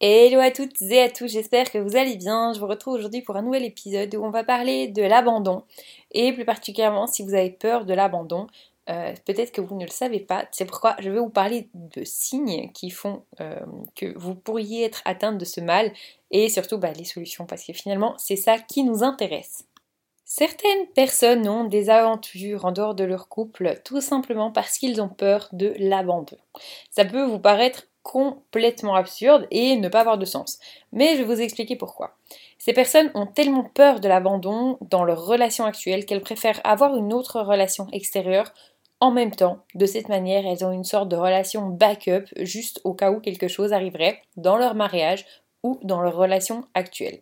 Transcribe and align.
Hello 0.00 0.38
à 0.38 0.52
toutes 0.52 0.80
et 0.80 1.02
à 1.02 1.10
tous, 1.10 1.26
j'espère 1.26 1.72
que 1.72 1.78
vous 1.78 1.96
allez 1.96 2.14
bien. 2.14 2.52
Je 2.52 2.60
vous 2.60 2.68
retrouve 2.68 2.94
aujourd'hui 2.94 3.20
pour 3.20 3.34
un 3.34 3.42
nouvel 3.42 3.64
épisode 3.64 4.14
où 4.14 4.22
on 4.22 4.30
va 4.30 4.44
parler 4.44 4.86
de 4.86 5.02
l'abandon. 5.02 5.64
Et 6.12 6.32
plus 6.32 6.44
particulièrement 6.44 7.08
si 7.08 7.24
vous 7.24 7.34
avez 7.34 7.50
peur 7.50 7.84
de 7.84 7.94
l'abandon, 7.94 8.46
euh, 8.90 9.12
peut-être 9.24 9.50
que 9.50 9.60
vous 9.60 9.74
ne 9.74 9.84
le 9.84 9.90
savez 9.90 10.20
pas. 10.20 10.46
C'est 10.52 10.66
pourquoi 10.66 10.94
je 11.00 11.10
vais 11.10 11.18
vous 11.18 11.30
parler 11.30 11.68
de 11.74 12.04
signes 12.04 12.70
qui 12.74 12.90
font 12.90 13.24
euh, 13.40 13.58
que 13.96 14.16
vous 14.16 14.36
pourriez 14.36 14.84
être 14.84 15.02
atteinte 15.04 15.36
de 15.36 15.44
ce 15.44 15.60
mal 15.60 15.92
et 16.30 16.48
surtout 16.48 16.78
bah, 16.78 16.92
les 16.92 17.04
solutions 17.04 17.44
parce 17.44 17.64
que 17.64 17.72
finalement 17.72 18.14
c'est 18.18 18.36
ça 18.36 18.60
qui 18.60 18.84
nous 18.84 19.02
intéresse. 19.02 19.64
Certaines 20.24 20.86
personnes 20.94 21.48
ont 21.48 21.64
des 21.64 21.90
aventures 21.90 22.66
en 22.66 22.70
dehors 22.70 22.94
de 22.94 23.02
leur 23.02 23.28
couple 23.28 23.80
tout 23.84 24.00
simplement 24.00 24.52
parce 24.52 24.78
qu'ils 24.78 25.02
ont 25.02 25.08
peur 25.08 25.48
de 25.50 25.74
l'abandon. 25.78 26.36
Ça 26.88 27.04
peut 27.04 27.24
vous 27.24 27.40
paraître 27.40 27.88
complètement 28.08 28.94
absurde 28.94 29.46
et 29.50 29.76
ne 29.76 29.90
pas 29.90 30.00
avoir 30.00 30.16
de 30.16 30.24
sens. 30.24 30.58
Mais 30.92 31.12
je 31.12 31.18
vais 31.18 31.34
vous 31.34 31.42
expliquer 31.42 31.76
pourquoi. 31.76 32.14
Ces 32.56 32.72
personnes 32.72 33.10
ont 33.14 33.26
tellement 33.26 33.64
peur 33.64 34.00
de 34.00 34.08
l'abandon 34.08 34.78
dans 34.80 35.04
leur 35.04 35.26
relation 35.26 35.66
actuelle 35.66 36.06
qu'elles 36.06 36.22
préfèrent 36.22 36.62
avoir 36.64 36.96
une 36.96 37.12
autre 37.12 37.42
relation 37.42 37.86
extérieure 37.92 38.50
en 39.00 39.10
même 39.10 39.30
temps. 39.30 39.58
De 39.74 39.84
cette 39.84 40.08
manière, 40.08 40.46
elles 40.46 40.64
ont 40.64 40.72
une 40.72 40.84
sorte 40.84 41.10
de 41.10 41.16
relation 41.16 41.66
backup 41.66 42.24
juste 42.38 42.80
au 42.84 42.94
cas 42.94 43.10
où 43.10 43.20
quelque 43.20 43.46
chose 43.46 43.74
arriverait 43.74 44.22
dans 44.38 44.56
leur 44.56 44.74
mariage 44.74 45.26
ou 45.62 45.78
dans 45.82 46.00
leur 46.00 46.16
relation 46.16 46.64
actuelle. 46.72 47.20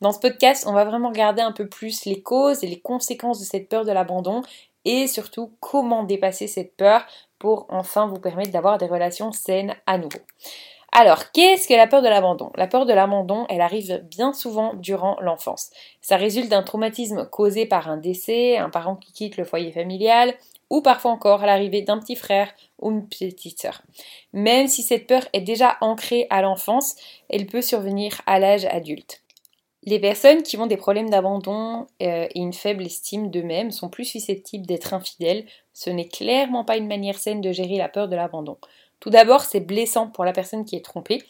Dans 0.00 0.12
ce 0.12 0.20
podcast, 0.20 0.64
on 0.66 0.72
va 0.72 0.84
vraiment 0.84 1.10
regarder 1.10 1.42
un 1.42 1.52
peu 1.52 1.68
plus 1.68 2.06
les 2.06 2.22
causes 2.22 2.64
et 2.64 2.66
les 2.66 2.80
conséquences 2.80 3.40
de 3.40 3.44
cette 3.44 3.68
peur 3.68 3.84
de 3.84 3.92
l'abandon 3.92 4.40
et 4.86 5.06
surtout 5.06 5.52
comment 5.60 6.02
dépasser 6.02 6.46
cette 6.46 6.76
peur 6.76 7.04
pour 7.44 7.66
enfin 7.68 8.06
vous 8.06 8.18
permettre 8.18 8.52
d'avoir 8.52 8.78
des 8.78 8.86
relations 8.86 9.30
saines 9.30 9.74
à 9.84 9.98
nouveau. 9.98 10.18
Alors, 10.92 11.30
qu'est-ce 11.30 11.68
que 11.68 11.74
la 11.74 11.86
peur 11.86 12.00
de 12.00 12.08
l'abandon? 12.08 12.50
La 12.56 12.66
peur 12.66 12.86
de 12.86 12.94
l'abandon, 12.94 13.44
elle 13.50 13.60
arrive 13.60 14.02
bien 14.10 14.32
souvent 14.32 14.72
durant 14.72 15.18
l'enfance. 15.20 15.68
Ça 16.00 16.16
résulte 16.16 16.48
d'un 16.48 16.62
traumatisme 16.62 17.26
causé 17.26 17.66
par 17.66 17.90
un 17.90 17.98
décès, 17.98 18.56
un 18.56 18.70
parent 18.70 18.96
qui 18.96 19.12
quitte 19.12 19.36
le 19.36 19.44
foyer 19.44 19.72
familial, 19.72 20.32
ou 20.70 20.80
parfois 20.80 21.10
encore 21.10 21.44
l'arrivée 21.44 21.82
d'un 21.82 21.98
petit 21.98 22.16
frère 22.16 22.48
ou 22.80 22.90
une 22.90 23.06
petite 23.06 23.60
sœur. 23.60 23.82
Même 24.32 24.66
si 24.66 24.82
cette 24.82 25.06
peur 25.06 25.24
est 25.34 25.42
déjà 25.42 25.76
ancrée 25.82 26.26
à 26.30 26.40
l'enfance, 26.40 26.96
elle 27.28 27.44
peut 27.44 27.60
survenir 27.60 28.22
à 28.24 28.38
l'âge 28.38 28.64
adulte. 28.64 29.20
Les 29.86 29.98
personnes 29.98 30.42
qui 30.42 30.56
ont 30.56 30.66
des 30.66 30.78
problèmes 30.78 31.10
d'abandon 31.10 31.86
euh, 32.02 32.26
et 32.34 32.38
une 32.38 32.54
faible 32.54 32.86
estime 32.86 33.30
d'eux-mêmes 33.30 33.70
sont 33.70 33.90
plus 33.90 34.06
susceptibles 34.06 34.64
d'être 34.64 34.94
infidèles. 34.94 35.44
Ce 35.74 35.90
n'est 35.90 36.08
clairement 36.08 36.64
pas 36.64 36.76
une 36.76 36.86
manière 36.86 37.18
saine 37.18 37.40
de 37.40 37.52
gérer 37.52 37.76
la 37.76 37.88
peur 37.88 38.08
de 38.08 38.16
l'abandon. 38.16 38.56
Tout 39.00 39.10
d'abord, 39.10 39.42
c'est 39.42 39.60
blessant 39.60 40.06
pour 40.06 40.24
la 40.24 40.32
personne 40.32 40.64
qui 40.64 40.76
est 40.76 40.84
trompée, 40.84 41.22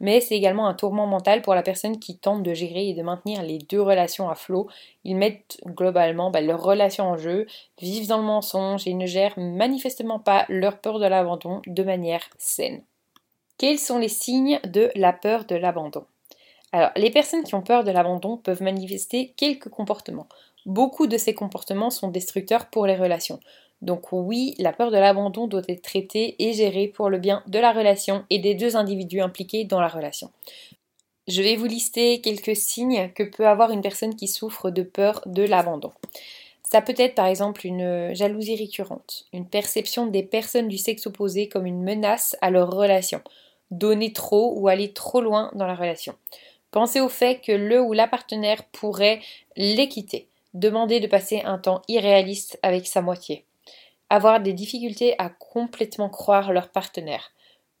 mais 0.00 0.20
c'est 0.20 0.34
également 0.34 0.66
un 0.66 0.74
tourment 0.74 1.06
mental 1.06 1.40
pour 1.40 1.54
la 1.54 1.62
personne 1.62 1.98
qui 1.98 2.18
tente 2.18 2.42
de 2.42 2.52
gérer 2.52 2.88
et 2.88 2.94
de 2.94 3.02
maintenir 3.02 3.42
les 3.42 3.56
deux 3.56 3.80
relations 3.80 4.28
à 4.28 4.34
flot. 4.34 4.68
Ils 5.04 5.16
mettent 5.16 5.58
globalement 5.64 6.30
bah, 6.30 6.42
leur 6.42 6.62
relation 6.62 7.04
en 7.04 7.16
jeu, 7.16 7.46
vivent 7.80 8.08
dans 8.08 8.18
le 8.18 8.24
mensonge 8.24 8.86
et 8.86 8.92
ne 8.92 9.06
gèrent 9.06 9.38
manifestement 9.38 10.18
pas 10.18 10.44
leur 10.50 10.78
peur 10.78 10.98
de 10.98 11.06
l'abandon 11.06 11.62
de 11.66 11.82
manière 11.82 12.28
saine. 12.36 12.82
Quels 13.56 13.78
sont 13.78 13.98
les 13.98 14.08
signes 14.08 14.60
de 14.64 14.90
la 14.94 15.14
peur 15.14 15.46
de 15.46 15.54
l'abandon? 15.54 16.04
Alors, 16.72 16.90
les 16.96 17.10
personnes 17.10 17.44
qui 17.44 17.54
ont 17.54 17.62
peur 17.62 17.84
de 17.84 17.90
l'abandon 17.90 18.36
peuvent 18.36 18.62
manifester 18.62 19.32
quelques 19.36 19.68
comportements. 19.68 20.28
Beaucoup 20.66 21.06
de 21.06 21.16
ces 21.16 21.34
comportements 21.34 21.90
sont 21.90 22.08
destructeurs 22.08 22.66
pour 22.66 22.86
les 22.86 22.96
relations. 22.96 23.40
Donc 23.82 24.12
oui, 24.12 24.54
la 24.58 24.72
peur 24.72 24.90
de 24.92 24.96
l'abandon 24.96 25.48
doit 25.48 25.62
être 25.68 25.82
traitée 25.82 26.36
et 26.38 26.52
gérée 26.52 26.86
pour 26.86 27.10
le 27.10 27.18
bien 27.18 27.42
de 27.48 27.58
la 27.58 27.72
relation 27.72 28.24
et 28.30 28.38
des 28.38 28.54
deux 28.54 28.76
individus 28.76 29.20
impliqués 29.20 29.64
dans 29.64 29.80
la 29.80 29.88
relation. 29.88 30.30
Je 31.28 31.42
vais 31.42 31.56
vous 31.56 31.66
lister 31.66 32.20
quelques 32.20 32.56
signes 32.56 33.10
que 33.14 33.24
peut 33.24 33.46
avoir 33.46 33.70
une 33.72 33.82
personne 33.82 34.16
qui 34.16 34.28
souffre 34.28 34.70
de 34.70 34.82
peur 34.82 35.20
de 35.26 35.42
l'abandon. 35.42 35.92
Ça 36.62 36.80
peut 36.80 36.94
être 36.96 37.14
par 37.14 37.26
exemple 37.26 37.66
une 37.66 38.14
jalousie 38.14 38.56
récurrente, 38.56 39.26
une 39.32 39.46
perception 39.46 40.06
des 40.06 40.22
personnes 40.22 40.68
du 40.68 40.78
sexe 40.78 41.06
opposé 41.06 41.48
comme 41.48 41.66
une 41.66 41.82
menace 41.82 42.36
à 42.40 42.50
leur 42.50 42.70
relation, 42.70 43.20
donner 43.70 44.12
trop 44.12 44.54
ou 44.56 44.68
aller 44.68 44.92
trop 44.92 45.20
loin 45.20 45.50
dans 45.54 45.66
la 45.66 45.74
relation. 45.74 46.14
Pensez 46.70 47.00
au 47.00 47.08
fait 47.08 47.40
que 47.40 47.52
le 47.52 47.80
ou 47.82 47.92
la 47.92 48.08
partenaire 48.08 48.64
pourrait 48.72 49.20
les 49.56 49.88
quitter, 49.88 50.28
demander 50.54 51.00
de 51.00 51.06
passer 51.06 51.42
un 51.44 51.58
temps 51.58 51.82
irréaliste 51.88 52.58
avec 52.62 52.86
sa 52.86 53.02
moitié, 53.02 53.44
avoir 54.12 54.40
des 54.40 54.52
difficultés 54.52 55.14
à 55.16 55.30
complètement 55.30 56.10
croire 56.10 56.52
leur 56.52 56.70
partenaire, 56.70 57.32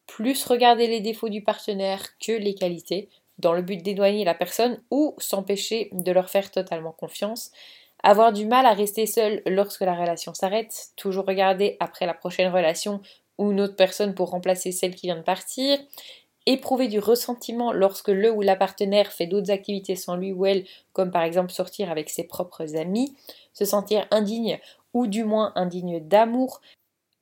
plus 0.06 0.46
regarder 0.46 0.86
les 0.86 1.00
défauts 1.00 1.28
du 1.28 1.42
partenaire 1.42 2.02
que 2.18 2.32
les 2.32 2.54
qualités, 2.54 3.10
dans 3.36 3.52
le 3.52 3.60
but 3.60 3.82
d'éloigner 3.82 4.24
la 4.24 4.32
personne 4.32 4.80
ou 4.90 5.14
s'empêcher 5.18 5.90
de 5.92 6.10
leur 6.10 6.30
faire 6.30 6.50
totalement 6.50 6.92
confiance, 6.92 7.50
avoir 8.02 8.32
du 8.32 8.46
mal 8.46 8.64
à 8.64 8.72
rester 8.72 9.04
seul 9.04 9.42
lorsque 9.44 9.82
la 9.82 9.94
relation 9.94 10.32
s'arrête, 10.32 10.92
toujours 10.96 11.26
regarder 11.26 11.76
après 11.80 12.06
la 12.06 12.14
prochaine 12.14 12.50
relation 12.50 13.02
ou 13.36 13.52
une 13.52 13.60
autre 13.60 13.76
personne 13.76 14.14
pour 14.14 14.30
remplacer 14.30 14.72
celle 14.72 14.94
qui 14.94 15.08
vient 15.08 15.18
de 15.18 15.22
partir, 15.22 15.78
éprouver 16.46 16.88
du 16.88 16.98
ressentiment 16.98 17.72
lorsque 17.72 18.08
le 18.08 18.30
ou 18.32 18.40
la 18.40 18.56
partenaire 18.56 19.12
fait 19.12 19.26
d'autres 19.26 19.50
activités 19.50 19.96
sans 19.96 20.16
lui 20.16 20.32
ou 20.32 20.46
elle, 20.46 20.64
comme 20.92 21.10
par 21.10 21.22
exemple 21.22 21.52
sortir 21.52 21.90
avec 21.90 22.10
ses 22.10 22.24
propres 22.24 22.76
amis, 22.76 23.14
se 23.52 23.64
sentir 23.64 24.06
indigne 24.10 24.58
ou 24.94 25.06
du 25.06 25.24
moins 25.24 25.52
indigne 25.54 26.00
d'amour, 26.00 26.60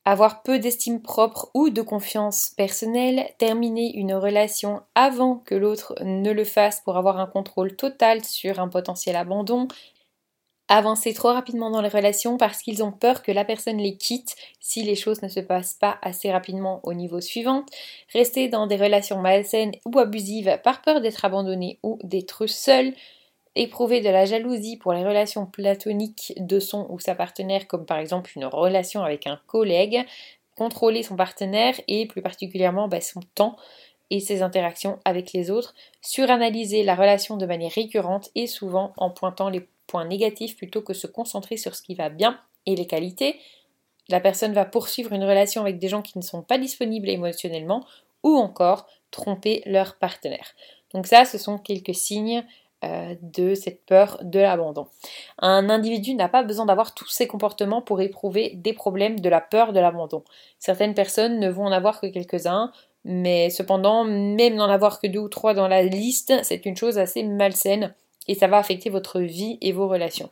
avoir 0.04 0.42
peu 0.42 0.58
d'estime 0.58 1.02
propre 1.02 1.50
ou 1.54 1.70
de 1.70 1.82
confiance 1.82 2.52
personnelle, 2.56 3.28
terminer 3.38 3.94
une 3.96 4.14
relation 4.14 4.82
avant 4.94 5.36
que 5.36 5.54
l'autre 5.54 5.94
ne 6.02 6.32
le 6.32 6.44
fasse 6.44 6.80
pour 6.80 6.96
avoir 6.96 7.20
un 7.20 7.26
contrôle 7.26 7.76
total 7.76 8.24
sur 8.24 8.60
un 8.60 8.68
potentiel 8.68 9.16
abandon, 9.16 9.68
avancer 10.70 11.12
trop 11.12 11.32
rapidement 11.32 11.68
dans 11.68 11.82
les 11.82 11.88
relations 11.88 12.36
parce 12.36 12.62
qu'ils 12.62 12.84
ont 12.84 12.92
peur 12.92 13.22
que 13.22 13.32
la 13.32 13.44
personne 13.44 13.78
les 13.78 13.96
quitte 13.96 14.36
si 14.60 14.84
les 14.84 14.94
choses 14.94 15.20
ne 15.20 15.28
se 15.28 15.40
passent 15.40 15.74
pas 15.74 15.98
assez 16.00 16.30
rapidement 16.30 16.80
au 16.84 16.94
niveau 16.94 17.20
suivant, 17.20 17.66
rester 18.12 18.48
dans 18.48 18.68
des 18.68 18.76
relations 18.76 19.18
malsaines 19.18 19.72
ou 19.84 19.98
abusives 19.98 20.60
par 20.62 20.80
peur 20.80 21.00
d'être 21.00 21.24
abandonné 21.24 21.80
ou 21.82 21.98
d'être 22.04 22.46
seul, 22.46 22.94
éprouver 23.56 24.00
de 24.00 24.10
la 24.10 24.26
jalousie 24.26 24.76
pour 24.76 24.92
les 24.92 25.04
relations 25.04 25.44
platoniques 25.44 26.34
de 26.36 26.60
son 26.60 26.86
ou 26.88 27.00
sa 27.00 27.16
partenaire 27.16 27.66
comme 27.66 27.84
par 27.84 27.98
exemple 27.98 28.30
une 28.36 28.44
relation 28.44 29.02
avec 29.02 29.26
un 29.26 29.40
collègue, 29.48 30.06
contrôler 30.56 31.02
son 31.02 31.16
partenaire 31.16 31.74
et 31.88 32.06
plus 32.06 32.22
particulièrement 32.22 32.86
bah, 32.86 33.00
son 33.00 33.20
temps 33.34 33.56
et 34.10 34.20
ses 34.20 34.42
interactions 34.42 35.00
avec 35.04 35.32
les 35.32 35.50
autres, 35.50 35.74
suranalyser 36.00 36.84
la 36.84 36.94
relation 36.94 37.36
de 37.36 37.46
manière 37.46 37.72
récurrente 37.72 38.30
et 38.36 38.46
souvent 38.46 38.92
en 38.96 39.10
pointant 39.10 39.48
les 39.48 39.66
points 39.90 40.04
négatifs 40.04 40.56
plutôt 40.56 40.82
que 40.82 40.94
se 40.94 41.08
concentrer 41.08 41.56
sur 41.56 41.74
ce 41.74 41.82
qui 41.82 41.94
va 41.94 42.08
bien 42.08 42.38
et 42.64 42.76
les 42.76 42.86
qualités. 42.86 43.40
La 44.08 44.20
personne 44.20 44.52
va 44.52 44.64
poursuivre 44.64 45.12
une 45.12 45.24
relation 45.24 45.62
avec 45.62 45.78
des 45.78 45.88
gens 45.88 46.02
qui 46.02 46.16
ne 46.16 46.22
sont 46.22 46.42
pas 46.42 46.58
disponibles 46.58 47.08
émotionnellement 47.08 47.84
ou 48.22 48.36
encore 48.36 48.86
tromper 49.10 49.62
leur 49.66 49.96
partenaire. 49.96 50.54
Donc 50.94 51.06
ça, 51.06 51.24
ce 51.24 51.38
sont 51.38 51.58
quelques 51.58 51.94
signes 51.94 52.44
euh, 52.84 53.14
de 53.20 53.54
cette 53.54 53.84
peur 53.84 54.18
de 54.22 54.38
l'abandon. 54.38 54.86
Un 55.38 55.68
individu 55.68 56.14
n'a 56.14 56.28
pas 56.28 56.42
besoin 56.42 56.66
d'avoir 56.66 56.94
tous 56.94 57.08
ces 57.08 57.26
comportements 57.26 57.82
pour 57.82 58.00
éprouver 58.00 58.52
des 58.54 58.72
problèmes 58.72 59.20
de 59.20 59.28
la 59.28 59.40
peur 59.40 59.72
de 59.72 59.80
l'abandon. 59.80 60.22
Certaines 60.58 60.94
personnes 60.94 61.40
ne 61.40 61.50
vont 61.50 61.64
en 61.64 61.72
avoir 61.72 62.00
que 62.00 62.06
quelques-uns, 62.06 62.72
mais 63.04 63.50
cependant, 63.50 64.04
même 64.04 64.54
n'en 64.54 64.68
avoir 64.68 65.00
que 65.00 65.06
deux 65.06 65.18
ou 65.18 65.28
trois 65.28 65.54
dans 65.54 65.68
la 65.68 65.82
liste, 65.82 66.32
c'est 66.42 66.64
une 66.64 66.76
chose 66.76 66.98
assez 66.98 67.22
malsaine 67.22 67.94
et 68.28 68.34
ça 68.34 68.46
va 68.46 68.58
affecter 68.58 68.90
votre 68.90 69.20
vie 69.20 69.58
et 69.60 69.72
vos 69.72 69.88
relations. 69.88 70.30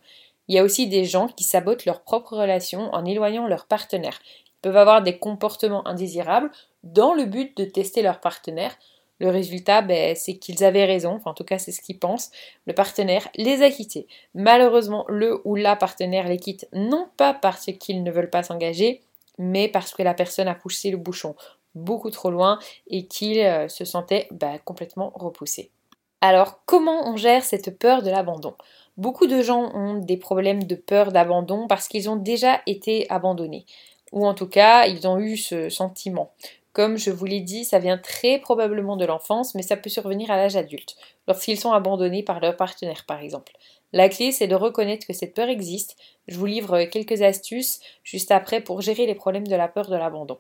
Il 0.48 0.54
y 0.54 0.58
a 0.58 0.64
aussi 0.64 0.86
des 0.86 1.04
gens 1.04 1.28
qui 1.28 1.44
sabotent 1.44 1.84
leurs 1.84 2.02
propres 2.02 2.36
relations 2.36 2.92
en 2.94 3.04
éloignant 3.04 3.46
leur 3.46 3.66
partenaire. 3.66 4.18
Ils 4.46 4.62
peuvent 4.62 4.76
avoir 4.76 5.02
des 5.02 5.18
comportements 5.18 5.86
indésirables 5.86 6.50
dans 6.82 7.14
le 7.14 7.26
but 7.26 7.56
de 7.56 7.64
tester 7.64 8.02
leur 8.02 8.20
partenaire. 8.20 8.76
Le 9.20 9.30
résultat, 9.30 9.82
ben, 9.82 10.14
c'est 10.16 10.36
qu'ils 10.36 10.64
avaient 10.64 10.84
raison, 10.84 11.14
enfin, 11.14 11.32
en 11.32 11.34
tout 11.34 11.44
cas 11.44 11.58
c'est 11.58 11.72
ce 11.72 11.82
qu'ils 11.82 11.98
pensent. 11.98 12.30
Le 12.66 12.72
partenaire 12.72 13.28
les 13.34 13.62
a 13.62 13.70
quittés. 13.70 14.06
Malheureusement, 14.34 15.04
le 15.08 15.40
ou 15.44 15.54
la 15.56 15.76
partenaire 15.76 16.28
les 16.28 16.38
quitte 16.38 16.68
non 16.72 17.08
pas 17.16 17.34
parce 17.34 17.66
qu'ils 17.78 18.02
ne 18.02 18.10
veulent 18.10 18.30
pas 18.30 18.44
s'engager, 18.44 19.00
mais 19.38 19.68
parce 19.68 19.92
que 19.92 20.02
la 20.02 20.14
personne 20.14 20.48
a 20.48 20.54
poussé 20.54 20.90
le 20.90 20.96
bouchon 20.96 21.34
beaucoup 21.74 22.10
trop 22.10 22.30
loin 22.30 22.58
et 22.88 23.06
qu'il 23.06 23.38
euh, 23.40 23.68
se 23.68 23.84
sentait 23.84 24.28
ben, 24.30 24.58
complètement 24.64 25.12
repoussé. 25.14 25.70
Alors, 26.20 26.62
comment 26.66 27.08
on 27.08 27.16
gère 27.16 27.44
cette 27.44 27.78
peur 27.78 28.02
de 28.02 28.10
l'abandon? 28.10 28.54
Beaucoup 28.96 29.28
de 29.28 29.40
gens 29.40 29.72
ont 29.72 29.94
des 29.94 30.16
problèmes 30.16 30.64
de 30.64 30.74
peur 30.74 31.12
d'abandon 31.12 31.68
parce 31.68 31.86
qu'ils 31.86 32.10
ont 32.10 32.16
déjà 32.16 32.60
été 32.66 33.08
abandonnés, 33.08 33.66
ou 34.10 34.26
en 34.26 34.34
tout 34.34 34.48
cas, 34.48 34.86
ils 34.86 35.06
ont 35.06 35.20
eu 35.20 35.36
ce 35.36 35.68
sentiment. 35.68 36.32
Comme 36.72 36.96
je 36.96 37.12
vous 37.12 37.24
l'ai 37.24 37.40
dit, 37.40 37.64
ça 37.64 37.78
vient 37.78 37.98
très 37.98 38.40
probablement 38.40 38.96
de 38.96 39.04
l'enfance, 39.04 39.54
mais 39.54 39.62
ça 39.62 39.76
peut 39.76 39.90
survenir 39.90 40.32
à 40.32 40.36
l'âge 40.36 40.56
adulte, 40.56 40.96
lorsqu'ils 41.28 41.58
sont 41.58 41.72
abandonnés 41.72 42.24
par 42.24 42.40
leur 42.40 42.56
partenaire 42.56 43.04
par 43.06 43.20
exemple. 43.20 43.52
La 43.92 44.08
clé, 44.08 44.32
c'est 44.32 44.48
de 44.48 44.56
reconnaître 44.56 45.06
que 45.06 45.12
cette 45.12 45.34
peur 45.34 45.48
existe. 45.48 45.96
Je 46.26 46.36
vous 46.36 46.46
livre 46.46 46.82
quelques 46.84 47.22
astuces 47.22 47.80
juste 48.02 48.32
après 48.32 48.60
pour 48.60 48.80
gérer 48.80 49.06
les 49.06 49.14
problèmes 49.14 49.46
de 49.46 49.56
la 49.56 49.68
peur 49.68 49.88
de 49.88 49.96
l'abandon. 49.96 50.38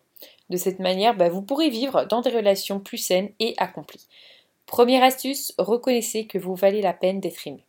De 0.50 0.56
cette 0.56 0.80
manière, 0.80 1.16
bah, 1.16 1.28
vous 1.28 1.42
pourrez 1.42 1.70
vivre 1.70 2.04
dans 2.04 2.20
des 2.20 2.30
relations 2.30 2.80
plus 2.80 2.98
saines 2.98 3.30
et 3.38 3.54
accomplies. 3.58 4.06
Première 4.68 5.02
astuce, 5.02 5.54
reconnaissez 5.56 6.26
que 6.26 6.36
vous 6.36 6.54
valez 6.54 6.82
la 6.82 6.92
peine 6.92 7.20
d'être 7.20 7.46
aimé. 7.46 7.64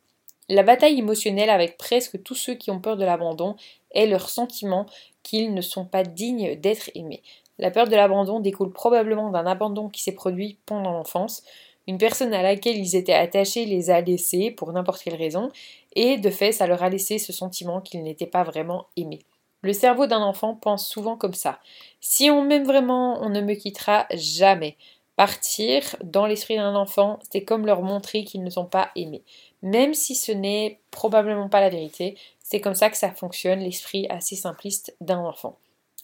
La 0.50 0.64
bataille 0.64 1.00
émotionnelle 1.00 1.50
avec 1.50 1.78
presque 1.78 2.22
tous 2.24 2.36
ceux 2.36 2.56
qui 2.56 2.72
ont 2.72 2.82
peur 2.82 2.98
de 2.98 3.06
l'abandon 3.06 3.56
est 3.92 4.06
leur 4.06 4.30
sentiment 4.30 4.86
qu'ils 5.24 5.54
ne 5.54 5.62
sont 5.62 5.86
pas 5.86 6.04
dignes 6.04 6.60
d'être 6.60 6.92
aimés. 6.96 7.24
La 7.58 7.72
peur 7.72 7.88
de 7.88 7.96
l'abandon 7.96 8.42
découle 8.42 8.74
probablement 8.74 9.30
d'un 9.30 9.46
abandon 9.46 9.88
qui 9.88 10.04
s'est 10.04 10.12
produit 10.12 10.58
pendant 10.66 10.92
l'enfance. 10.92 11.44
Une 11.88 11.98
personne 11.98 12.34
à 12.34 12.44
laquelle 12.44 12.78
ils 12.78 12.98
étaient 12.98 13.14
attachés 13.14 13.66
les 13.66 13.90
a 13.90 14.02
laissés 14.02 14.52
pour 14.52 14.74
n'importe 14.74 15.02
quelle 15.02 15.16
raison, 15.16 15.52
et 15.96 16.18
de 16.18 16.30
fait, 16.30 16.52
ça 16.52 16.68
leur 16.68 16.84
a 16.84 16.90
laissé 16.90 17.18
ce 17.18 17.32
sentiment 17.32 17.80
qu'ils 17.80 18.04
n'étaient 18.04 18.28
pas 18.28 18.44
vraiment 18.44 18.88
aimés. 18.98 19.22
Le 19.62 19.72
cerveau 19.72 20.06
d'un 20.06 20.22
enfant 20.22 20.54
pense 20.54 20.88
souvent 20.88 21.16
comme 21.16 21.34
ça. 21.34 21.60
Si 22.02 22.30
on 22.30 22.44
m'aime 22.44 22.66
vraiment, 22.66 23.22
on 23.22 23.30
ne 23.30 23.42
me 23.42 23.54
quittera 23.54 24.06
jamais. 24.14 24.76
Partir 25.20 25.98
dans 26.02 26.26
l'esprit 26.26 26.56
d'un 26.56 26.76
enfant, 26.76 27.20
c'est 27.30 27.44
comme 27.44 27.66
leur 27.66 27.82
montrer 27.82 28.24
qu'ils 28.24 28.42
ne 28.42 28.50
sont 28.50 28.68
pas 28.68 28.90
aimés. 28.96 29.22
Même 29.62 29.94
si 29.94 30.16
ce 30.16 30.32
n'est 30.32 30.80
probablement 30.92 31.50
pas 31.50 31.60
la 31.60 31.68
vérité, 31.68 32.16
c'est 32.42 32.62
comme 32.62 32.74
ça 32.74 32.90
que 32.90 32.96
ça 32.96 33.12
fonctionne, 33.12 33.60
l'esprit 33.60 34.08
assez 34.10 34.38
simpliste 34.38 34.96
d'un 35.02 35.20
enfant. 35.20 35.58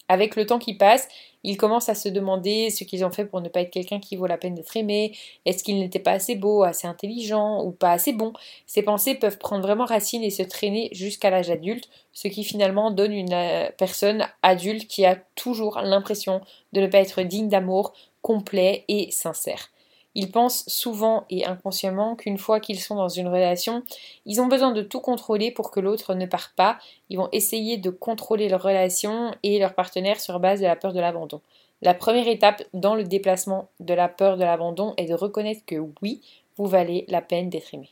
Avec 0.08 0.36
le 0.36 0.44
temps 0.44 0.58
qui 0.58 0.74
passe, 0.74 1.08
ils 1.44 1.56
commencent 1.56 1.88
à 1.88 1.94
se 1.94 2.10
demander 2.10 2.68
ce 2.68 2.84
qu'ils 2.84 3.06
ont 3.06 3.10
fait 3.10 3.24
pour 3.24 3.40
ne 3.40 3.48
pas 3.48 3.62
être 3.62 3.70
quelqu'un 3.70 4.00
qui 4.00 4.16
vaut 4.16 4.26
la 4.26 4.36
peine 4.36 4.54
d'être 4.54 4.76
aimé, 4.76 5.16
est-ce 5.46 5.64
qu'ils 5.64 5.78
n'étaient 5.78 5.98
pas 5.98 6.12
assez 6.12 6.34
beaux, 6.34 6.62
assez 6.62 6.86
intelligents 6.86 7.64
ou 7.64 7.70
pas 7.72 7.92
assez 7.92 8.12
bons. 8.12 8.34
Ces 8.66 8.82
pensées 8.82 9.14
peuvent 9.14 9.38
prendre 9.38 9.62
vraiment 9.62 9.86
racine 9.86 10.22
et 10.22 10.30
se 10.30 10.42
traîner 10.42 10.90
jusqu'à 10.92 11.30
l'âge 11.30 11.50
adulte, 11.50 11.88
ce 12.12 12.28
qui 12.28 12.44
finalement 12.44 12.90
donne 12.90 13.12
une 13.12 13.32
euh, 13.32 13.70
personne 13.78 14.26
adulte 14.42 14.86
qui 14.86 15.06
a 15.06 15.16
toujours 15.36 15.80
l'impression 15.80 16.42
de 16.72 16.82
ne 16.82 16.86
pas 16.86 16.98
être 16.98 17.22
digne 17.22 17.48
d'amour, 17.48 17.94
complet 18.26 18.84
et 18.88 19.12
sincère. 19.12 19.68
Ils 20.16 20.32
pensent 20.32 20.64
souvent 20.66 21.26
et 21.30 21.46
inconsciemment 21.46 22.16
qu'une 22.16 22.38
fois 22.38 22.58
qu'ils 22.58 22.80
sont 22.80 22.96
dans 22.96 23.08
une 23.08 23.28
relation, 23.28 23.84
ils 24.24 24.40
ont 24.40 24.48
besoin 24.48 24.72
de 24.72 24.82
tout 24.82 24.98
contrôler 24.98 25.52
pour 25.52 25.70
que 25.70 25.78
l'autre 25.78 26.12
ne 26.14 26.26
parte 26.26 26.52
pas. 26.56 26.76
Ils 27.08 27.18
vont 27.18 27.28
essayer 27.30 27.76
de 27.76 27.88
contrôler 27.88 28.48
leur 28.48 28.64
relation 28.64 29.32
et 29.44 29.60
leur 29.60 29.76
partenaire 29.76 30.18
sur 30.18 30.40
base 30.40 30.58
de 30.58 30.66
la 30.66 30.74
peur 30.74 30.92
de 30.92 30.98
l'abandon. 30.98 31.40
La 31.82 31.94
première 31.94 32.26
étape 32.26 32.64
dans 32.74 32.96
le 32.96 33.04
déplacement 33.04 33.68
de 33.78 33.94
la 33.94 34.08
peur 34.08 34.36
de 34.36 34.42
l'abandon 34.42 34.94
est 34.96 35.06
de 35.06 35.14
reconnaître 35.14 35.64
que 35.64 35.76
oui, 36.02 36.20
vous 36.56 36.66
valez 36.66 37.04
la 37.06 37.22
peine 37.22 37.48
d'être 37.48 37.74
aimé. 37.74 37.90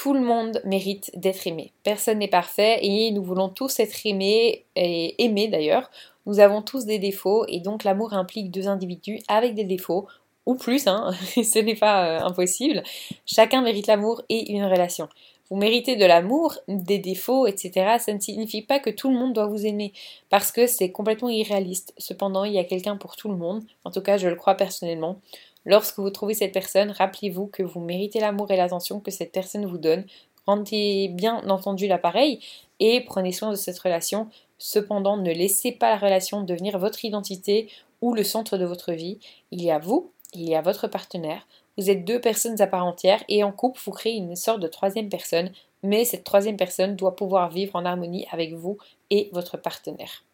Tout 0.00 0.14
le 0.14 0.20
monde 0.20 0.60
mérite 0.64 1.10
d'être 1.16 1.48
aimé. 1.48 1.72
Personne 1.82 2.18
n'est 2.18 2.28
parfait 2.28 2.78
et 2.82 3.10
nous 3.10 3.24
voulons 3.24 3.48
tous 3.48 3.80
être 3.80 4.06
aimés 4.06 4.64
et 4.76 5.24
aimés 5.24 5.48
d'ailleurs. 5.48 5.90
Nous 6.24 6.38
avons 6.38 6.62
tous 6.62 6.84
des 6.84 7.00
défauts 7.00 7.44
et 7.48 7.58
donc 7.58 7.82
l'amour 7.82 8.12
implique 8.12 8.52
deux 8.52 8.68
individus 8.68 9.18
avec 9.26 9.56
des 9.56 9.64
défauts 9.64 10.06
ou 10.46 10.54
plus, 10.54 10.86
hein, 10.86 11.10
ce 11.34 11.58
n'est 11.58 11.74
pas 11.74 12.06
euh, 12.06 12.20
impossible. 12.20 12.84
Chacun 13.26 13.60
mérite 13.60 13.88
l'amour 13.88 14.22
et 14.28 14.52
une 14.52 14.66
relation. 14.66 15.08
Vous 15.50 15.56
méritez 15.56 15.96
de 15.96 16.04
l'amour, 16.04 16.54
des 16.68 16.98
défauts, 16.98 17.48
etc. 17.48 17.96
Ça 17.98 18.12
ne 18.12 18.20
signifie 18.20 18.62
pas 18.62 18.78
que 18.78 18.90
tout 18.90 19.10
le 19.10 19.18
monde 19.18 19.32
doit 19.32 19.46
vous 19.46 19.66
aimer, 19.66 19.92
parce 20.30 20.52
que 20.52 20.68
c'est 20.68 20.92
complètement 20.92 21.30
irréaliste. 21.30 21.92
Cependant, 21.98 22.44
il 22.44 22.52
y 22.52 22.58
a 22.58 22.64
quelqu'un 22.64 22.96
pour 22.96 23.16
tout 23.16 23.28
le 23.28 23.36
monde, 23.36 23.64
en 23.84 23.90
tout 23.90 24.02
cas 24.02 24.16
je 24.16 24.28
le 24.28 24.36
crois 24.36 24.54
personnellement. 24.54 25.20
Lorsque 25.68 26.00
vous 26.00 26.10
trouvez 26.10 26.34
cette 26.34 26.52
personne, 26.52 26.90
rappelez-vous 26.90 27.46
que 27.46 27.62
vous 27.62 27.78
méritez 27.78 28.18
l'amour 28.18 28.50
et 28.50 28.56
l'attention 28.56 28.98
que 28.98 29.12
cette 29.12 29.30
personne 29.30 29.66
vous 29.66 29.78
donne. 29.78 30.04
Rendez 30.46 31.08
bien 31.12 31.48
entendu 31.48 31.86
l'appareil 31.86 32.40
et 32.80 33.02
prenez 33.02 33.30
soin 33.30 33.50
de 33.50 33.56
cette 33.56 33.78
relation. 33.78 34.28
Cependant, 34.58 35.16
ne 35.16 35.30
laissez 35.30 35.70
pas 35.70 35.90
la 35.90 35.98
relation 35.98 36.42
devenir 36.42 36.78
votre 36.78 37.04
identité 37.04 37.68
ou 38.00 38.14
le 38.14 38.24
centre 38.24 38.58
de 38.58 38.64
votre 38.64 38.92
vie. 38.92 39.20
Il 39.52 39.62
y 39.62 39.70
a 39.70 39.78
vous 39.78 40.10
il 40.34 40.48
y 40.48 40.54
a 40.54 40.60
votre 40.60 40.88
partenaire, 40.88 41.46
vous 41.76 41.90
êtes 41.90 42.04
deux 42.04 42.20
personnes 42.20 42.60
à 42.60 42.66
part 42.66 42.84
entière 42.84 43.22
et 43.28 43.42
en 43.44 43.52
couple 43.52 43.80
vous 43.84 43.92
créez 43.92 44.16
une 44.16 44.36
sorte 44.36 44.60
de 44.60 44.68
troisième 44.68 45.08
personne, 45.08 45.50
mais 45.82 46.04
cette 46.04 46.24
troisième 46.24 46.56
personne 46.56 46.96
doit 46.96 47.16
pouvoir 47.16 47.50
vivre 47.50 47.76
en 47.76 47.84
harmonie 47.84 48.26
avec 48.30 48.52
vous 48.52 48.76
et 49.10 49.30
votre 49.32 49.56
partenaire. 49.56 50.24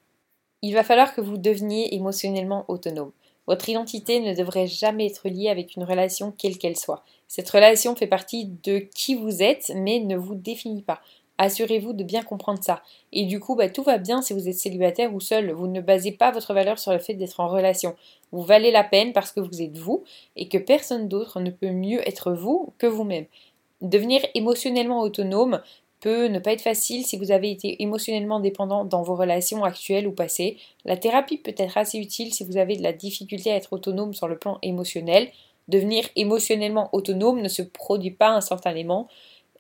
Il 0.63 0.75
va 0.75 0.83
falloir 0.83 1.15
que 1.15 1.21
vous 1.21 1.37
deveniez 1.37 1.95
émotionnellement 1.95 2.65
autonome. 2.69 3.13
Votre 3.47 3.69
identité 3.69 4.21
ne 4.21 4.35
devrait 4.35 4.67
jamais 4.67 5.07
être 5.07 5.29
liée 5.29 5.49
avec 5.49 5.77
une 5.77 5.85
relation 5.85 6.33
quelle 6.37 6.59
qu'elle 6.59 6.77
soit. 6.77 7.05
Cette 7.29 7.51
relation 7.51 7.95
fait 7.95 8.07
partie 8.07 8.47
de 8.63 8.79
qui 8.79 9.15
vous 9.15 9.43
êtes, 9.43 9.73
mais 9.75 10.01
ne 10.01 10.17
vous 10.17 10.35
définit 10.35 10.83
pas. 10.83 11.01
Assurez-vous 11.37 11.95
de 11.95 12.05
bien 12.05 12.23
comprendre 12.23 12.63
ça. 12.63 12.83
Et 13.13 13.25
du 13.25 13.41
coup, 13.41 13.57
bah, 13.57 13.69
tout 13.69 13.83
va 13.83 13.99
bien 13.99 14.23
si 14.23 14.33
vous 14.33 14.49
êtes 14.49 14.55
célibataire 14.55 15.13
ou 15.13 15.21
seul. 15.21 15.51
Vous 15.51 15.67
ne 15.67 15.81
basez 15.81 16.13
pas 16.13 16.31
votre 16.31 16.55
valeur 16.55 16.79
sur 16.79 16.93
le 16.93 17.01
fait 17.01 17.15
d'être 17.15 17.41
en 17.41 17.49
relation. 17.49 17.97
Vous 18.31 18.43
valez 18.43 18.71
la 18.71 18.85
peine 18.85 19.13
parce 19.13 19.33
que 19.33 19.41
vous 19.41 19.61
êtes 19.61 19.77
vous 19.77 20.05
et 20.37 20.49
que 20.49 20.59
personne 20.59 21.09
d'autre 21.09 21.41
ne 21.41 21.51
peut 21.51 21.71
mieux 21.71 22.07
être 22.09 22.33
vous 22.33 22.73
que 22.79 22.87
vous-même. 22.87 23.27
Devenir 23.81 24.25
émotionnellement 24.35 25.01
autonome 25.01 25.61
ne 26.09 26.39
pas 26.39 26.53
être 26.53 26.63
facile 26.63 27.05
si 27.05 27.17
vous 27.17 27.31
avez 27.31 27.51
été 27.51 27.83
émotionnellement 27.83 28.41
dépendant 28.41 28.85
dans 28.85 29.03
vos 29.03 29.17
relations 29.17 29.65
actuelles 29.65 30.07
ou 30.07 30.13
passées. 30.13 30.59
La 30.85 30.97
thérapie 30.97 31.39
peut 31.39 31.55
être 31.57 31.79
assez 31.79 31.99
utile 31.99 32.33
si 32.33 32.45
vous 32.45 32.57
avez 32.57 32.77
de 32.77 32.83
la 32.83 32.93
difficulté 32.93 33.51
à 33.51 33.57
être 33.57 33.73
autonome 33.73 34.15
sur 34.15 34.29
le 34.29 34.39
plan 34.39 34.59
émotionnel. 34.63 35.29
Devenir 35.69 36.05
émotionnellement 36.17 36.91
autonome 36.93 37.41
ne 37.41 37.49
se 37.49 37.63
produit 37.63 38.11
pas 38.11 38.31
instantanément. 38.31 39.09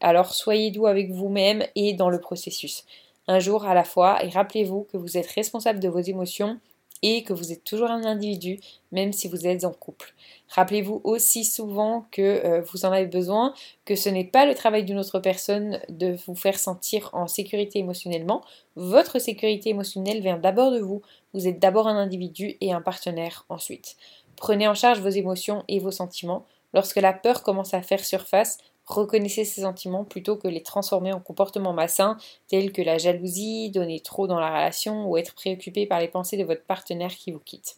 Alors 0.00 0.34
soyez 0.34 0.70
doux 0.70 0.86
avec 0.86 1.10
vous-même 1.10 1.64
et 1.74 1.94
dans 1.94 2.10
le 2.10 2.20
processus. 2.20 2.84
Un 3.26 3.38
jour 3.38 3.64
à 3.64 3.74
la 3.74 3.84
fois, 3.84 4.22
et 4.22 4.28
rappelez-vous 4.28 4.86
que 4.92 4.98
vous 4.98 5.16
êtes 5.16 5.30
responsable 5.30 5.80
de 5.80 5.88
vos 5.88 6.00
émotions 6.00 6.58
et 7.06 7.22
que 7.22 7.34
vous 7.34 7.52
êtes 7.52 7.64
toujours 7.64 7.90
un 7.90 8.02
individu, 8.02 8.58
même 8.90 9.12
si 9.12 9.28
vous 9.28 9.46
êtes 9.46 9.66
en 9.66 9.72
couple. 9.72 10.14
Rappelez-vous 10.48 11.02
aussi 11.04 11.44
souvent 11.44 12.06
que 12.10 12.22
euh, 12.22 12.62
vous 12.62 12.86
en 12.86 12.92
avez 12.92 13.04
besoin, 13.04 13.52
que 13.84 13.94
ce 13.94 14.08
n'est 14.08 14.24
pas 14.24 14.46
le 14.46 14.54
travail 14.54 14.84
d'une 14.84 14.98
autre 14.98 15.20
personne 15.20 15.80
de 15.90 16.16
vous 16.26 16.34
faire 16.34 16.58
sentir 16.58 17.10
en 17.12 17.26
sécurité 17.26 17.78
émotionnellement. 17.78 18.42
Votre 18.76 19.18
sécurité 19.18 19.68
émotionnelle 19.68 20.22
vient 20.22 20.38
d'abord 20.38 20.72
de 20.72 20.80
vous. 20.80 21.02
Vous 21.34 21.46
êtes 21.46 21.58
d'abord 21.58 21.88
un 21.88 21.96
individu 21.96 22.56
et 22.62 22.72
un 22.72 22.80
partenaire 22.80 23.44
ensuite. 23.50 23.96
Prenez 24.36 24.66
en 24.66 24.74
charge 24.74 25.00
vos 25.00 25.10
émotions 25.10 25.62
et 25.68 25.80
vos 25.80 25.90
sentiments. 25.90 26.46
Lorsque 26.72 26.96
la 26.96 27.12
peur 27.12 27.42
commence 27.42 27.74
à 27.74 27.82
faire 27.82 28.02
surface, 28.02 28.56
Reconnaissez 28.86 29.44
ces 29.44 29.62
sentiments 29.62 30.04
plutôt 30.04 30.36
que 30.36 30.48
les 30.48 30.62
transformer 30.62 31.12
en 31.12 31.20
comportements 31.20 31.72
malsains 31.72 32.18
tels 32.48 32.72
que 32.72 32.82
la 32.82 32.98
jalousie, 32.98 33.70
donner 33.70 34.00
trop 34.00 34.26
dans 34.26 34.38
la 34.38 34.50
relation 34.50 35.08
ou 35.08 35.16
être 35.16 35.34
préoccupé 35.34 35.86
par 35.86 36.00
les 36.00 36.08
pensées 36.08 36.36
de 36.36 36.44
votre 36.44 36.64
partenaire 36.64 37.14
qui 37.14 37.32
vous 37.32 37.40
quitte. 37.40 37.76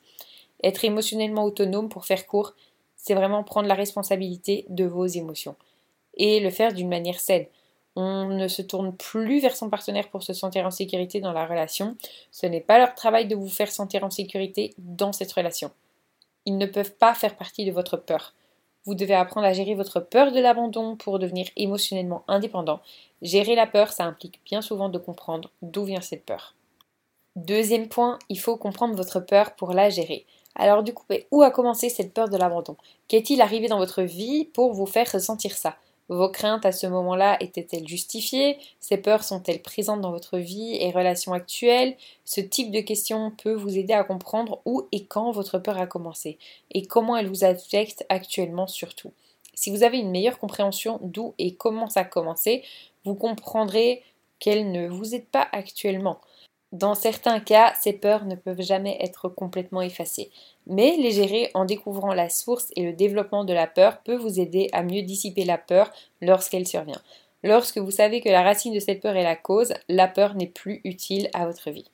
Être 0.64 0.84
émotionnellement 0.84 1.44
autonome, 1.44 1.88
pour 1.88 2.06
faire 2.06 2.26
court, 2.26 2.54
c'est 2.96 3.14
vraiment 3.14 3.44
prendre 3.44 3.68
la 3.68 3.74
responsabilité 3.74 4.64
de 4.68 4.84
vos 4.84 5.06
émotions 5.06 5.54
et 6.16 6.40
le 6.40 6.50
faire 6.50 6.72
d'une 6.72 6.88
manière 6.88 7.20
saine. 7.20 7.46
On 7.94 8.26
ne 8.26 8.48
se 8.48 8.62
tourne 8.62 8.94
plus 8.94 9.40
vers 9.40 9.56
son 9.56 9.70
partenaire 9.70 10.10
pour 10.10 10.22
se 10.22 10.32
sentir 10.32 10.66
en 10.66 10.70
sécurité 10.70 11.20
dans 11.20 11.32
la 11.32 11.46
relation. 11.46 11.96
Ce 12.30 12.46
n'est 12.46 12.60
pas 12.60 12.78
leur 12.78 12.94
travail 12.94 13.26
de 13.26 13.36
vous 13.36 13.48
faire 13.48 13.70
sentir 13.70 14.02
en 14.04 14.10
sécurité 14.10 14.74
dans 14.76 15.12
cette 15.12 15.32
relation. 15.32 15.70
Ils 16.44 16.58
ne 16.58 16.66
peuvent 16.66 16.94
pas 16.94 17.14
faire 17.14 17.36
partie 17.36 17.64
de 17.64 17.72
votre 17.72 17.96
peur. 17.96 18.34
Vous 18.86 18.94
devez 18.94 19.14
apprendre 19.14 19.46
à 19.46 19.52
gérer 19.52 19.74
votre 19.74 20.00
peur 20.00 20.32
de 20.32 20.40
l'abandon 20.40 20.96
pour 20.96 21.18
devenir 21.18 21.48
émotionnellement 21.56 22.22
indépendant. 22.28 22.80
Gérer 23.20 23.56
la 23.56 23.66
peur, 23.66 23.92
ça 23.92 24.04
implique 24.04 24.40
bien 24.44 24.62
souvent 24.62 24.88
de 24.88 24.98
comprendre 24.98 25.50
d'où 25.60 25.84
vient 25.84 26.00
cette 26.00 26.24
peur. 26.24 26.54
Deuxième 27.34 27.88
point, 27.88 28.18
il 28.28 28.38
faut 28.38 28.56
comprendre 28.56 28.94
votre 28.94 29.20
peur 29.20 29.56
pour 29.56 29.72
la 29.72 29.90
gérer. 29.90 30.24
Alors 30.54 30.82
du 30.82 30.94
coup, 30.94 31.04
où 31.30 31.42
a 31.42 31.50
commencé 31.50 31.90
cette 31.90 32.14
peur 32.14 32.28
de 32.28 32.36
l'abandon? 32.36 32.76
Qu'est-il 33.08 33.42
arrivé 33.42 33.68
dans 33.68 33.78
votre 33.78 34.02
vie 34.02 34.44
pour 34.44 34.72
vous 34.72 34.86
faire 34.86 35.10
ressentir 35.12 35.52
ça? 35.56 35.76
Vos 36.08 36.28
craintes 36.28 36.64
à 36.64 36.72
ce 36.72 36.86
moment-là 36.86 37.36
étaient-elles 37.40 37.88
justifiées? 37.88 38.58
Ces 38.80 38.96
peurs 38.96 39.24
sont-elles 39.24 39.62
présentes 39.62 40.00
dans 40.00 40.12
votre 40.12 40.38
vie 40.38 40.76
et 40.80 40.90
relations 40.90 41.32
actuelles? 41.32 41.96
Ce 42.24 42.40
type 42.40 42.70
de 42.70 42.80
questions 42.80 43.32
peut 43.42 43.54
vous 43.54 43.76
aider 43.76 43.92
à 43.92 44.04
comprendre 44.04 44.60
où 44.64 44.86
et 44.92 45.04
quand 45.04 45.32
votre 45.32 45.58
peur 45.58 45.78
a 45.78 45.86
commencé 45.86 46.38
et 46.70 46.86
comment 46.86 47.16
elle 47.16 47.28
vous 47.28 47.44
affecte 47.44 48.06
actuellement 48.08 48.66
surtout. 48.66 49.12
Si 49.54 49.70
vous 49.70 49.82
avez 49.82 49.98
une 49.98 50.10
meilleure 50.10 50.38
compréhension 50.38 51.00
d'où 51.02 51.34
et 51.38 51.54
comment 51.54 51.88
ça 51.88 52.00
a 52.00 52.04
commencé, 52.04 52.62
vous 53.04 53.14
comprendrez 53.14 54.02
qu'elle 54.38 54.70
ne 54.70 54.86
vous 54.86 55.14
aide 55.14 55.26
pas 55.26 55.48
actuellement. 55.52 56.20
Dans 56.72 56.94
certains 56.94 57.38
cas, 57.38 57.74
ces 57.80 57.92
peurs 57.92 58.24
ne 58.24 58.34
peuvent 58.34 58.60
jamais 58.60 58.98
être 59.00 59.28
complètement 59.28 59.82
effacées, 59.82 60.30
mais 60.66 60.96
les 60.96 61.12
gérer 61.12 61.50
en 61.54 61.64
découvrant 61.64 62.12
la 62.12 62.28
source 62.28 62.72
et 62.74 62.82
le 62.82 62.92
développement 62.92 63.44
de 63.44 63.52
la 63.52 63.66
peur 63.66 64.02
peut 64.02 64.16
vous 64.16 64.40
aider 64.40 64.68
à 64.72 64.82
mieux 64.82 65.02
dissiper 65.02 65.44
la 65.44 65.58
peur 65.58 65.92
lorsqu'elle 66.20 66.66
survient. 66.66 67.00
Lorsque 67.44 67.78
vous 67.78 67.92
savez 67.92 68.20
que 68.20 68.28
la 68.28 68.42
racine 68.42 68.74
de 68.74 68.80
cette 68.80 69.00
peur 69.00 69.14
est 69.16 69.22
la 69.22 69.36
cause, 69.36 69.74
la 69.88 70.08
peur 70.08 70.34
n'est 70.34 70.48
plus 70.48 70.80
utile 70.82 71.30
à 71.32 71.46
votre 71.46 71.70
vie. 71.70 71.88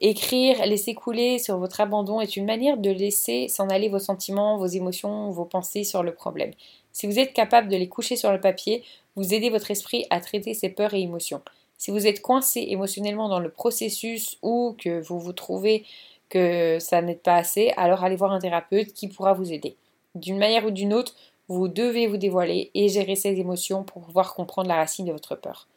Écrire, 0.00 0.64
laisser 0.66 0.94
couler 0.94 1.38
sur 1.38 1.58
votre 1.58 1.80
abandon 1.80 2.20
est 2.20 2.36
une 2.36 2.46
manière 2.46 2.78
de 2.78 2.90
laisser 2.90 3.48
s'en 3.48 3.68
aller 3.68 3.88
vos 3.88 3.98
sentiments, 3.98 4.56
vos 4.56 4.66
émotions, 4.66 5.30
vos 5.30 5.44
pensées 5.44 5.84
sur 5.84 6.02
le 6.02 6.14
problème. 6.14 6.52
Si 6.92 7.06
vous 7.06 7.18
êtes 7.18 7.32
capable 7.32 7.68
de 7.68 7.76
les 7.76 7.88
coucher 7.88 8.16
sur 8.16 8.32
le 8.32 8.40
papier, 8.40 8.82
vous 9.14 9.34
aidez 9.34 9.50
votre 9.50 9.70
esprit 9.70 10.06
à 10.10 10.20
traiter 10.20 10.54
ses 10.54 10.68
peurs 10.68 10.94
et 10.94 11.00
émotions. 11.00 11.42
Si 11.78 11.90
vous 11.90 12.06
êtes 12.06 12.22
coincé 12.22 12.66
émotionnellement 12.68 13.28
dans 13.28 13.40
le 13.40 13.50
processus 13.50 14.38
ou 14.42 14.74
que 14.78 15.00
vous 15.02 15.18
vous 15.18 15.32
trouvez 15.32 15.84
que 16.28 16.78
ça 16.80 17.02
n'aide 17.02 17.20
pas 17.20 17.36
assez, 17.36 17.72
alors 17.76 18.04
allez 18.04 18.16
voir 18.16 18.32
un 18.32 18.40
thérapeute 18.40 18.92
qui 18.92 19.08
pourra 19.08 19.34
vous 19.34 19.52
aider. 19.52 19.76
D'une 20.14 20.38
manière 20.38 20.64
ou 20.64 20.70
d'une 20.70 20.94
autre, 20.94 21.14
Vous 21.48 21.68
devez 21.68 22.06
vous 22.06 22.16
dévoiler 22.16 22.70
et 22.74 22.88
gérer 22.88 23.16
ces 23.16 23.38
émotions 23.38 23.84
pour 23.84 24.00
pouvoir 24.02 24.34
comprendre 24.34 24.68
la 24.68 24.76
racine 24.76 25.04
de 25.04 25.12
votre 25.12 25.34
peur. 25.36 25.68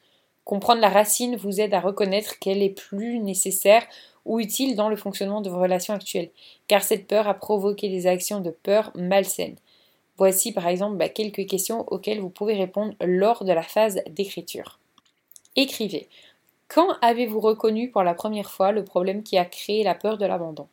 Comprendre 0.45 0.79
la 0.79 0.89
racine 0.89 1.35
vous 1.35 1.59
aide 1.59 1.73
à 1.73 1.81
reconnaître 1.81 2.39
qu'elle 2.39 2.63
est 2.63 2.69
plus 2.69 3.19
nécessaire 3.19 3.83
ou 4.23 4.39
utile 4.39 4.77
dans 4.77 4.87
le 4.87 4.95
fonctionnement 4.95 5.41
de 5.41 5.49
vos 5.49 5.59
relations 5.59 5.93
actuelles, 5.93 6.31
car 6.67 6.83
cette 6.83 7.07
peur 7.07 7.27
a 7.27 7.33
provoqué 7.33 7.89
des 7.89 8.07
actions 8.07 8.39
de 8.39 8.51
peur 8.51 8.91
malsaines. 8.95 9.57
Voici 10.17 10.53
par 10.53 10.67
exemple 10.67 10.95
bah, 10.95 11.09
quelques 11.09 11.45
questions 11.47 11.85
auxquelles 11.91 12.21
vous 12.21 12.29
pouvez 12.29 12.55
répondre 12.55 12.93
lors 13.01 13.43
de 13.43 13.51
la 13.51 13.61
phase 13.61 14.01
d'écriture. 14.09 14.79
Écrivez. 15.59 16.07
Quand 16.67 16.99
avez-vous 17.01 17.39
reconnu 17.39 17.89
pour 17.89 18.03
la 18.03 18.13
première 18.13 18.51
fois 18.51 18.71
le 18.71 18.83
problème 18.83 19.23
qui 19.23 19.39
a 19.39 19.45
créé 19.45 19.83
la 19.83 19.95
peur 19.95 20.19
de 20.19 20.25
l'abandon? 20.27 20.67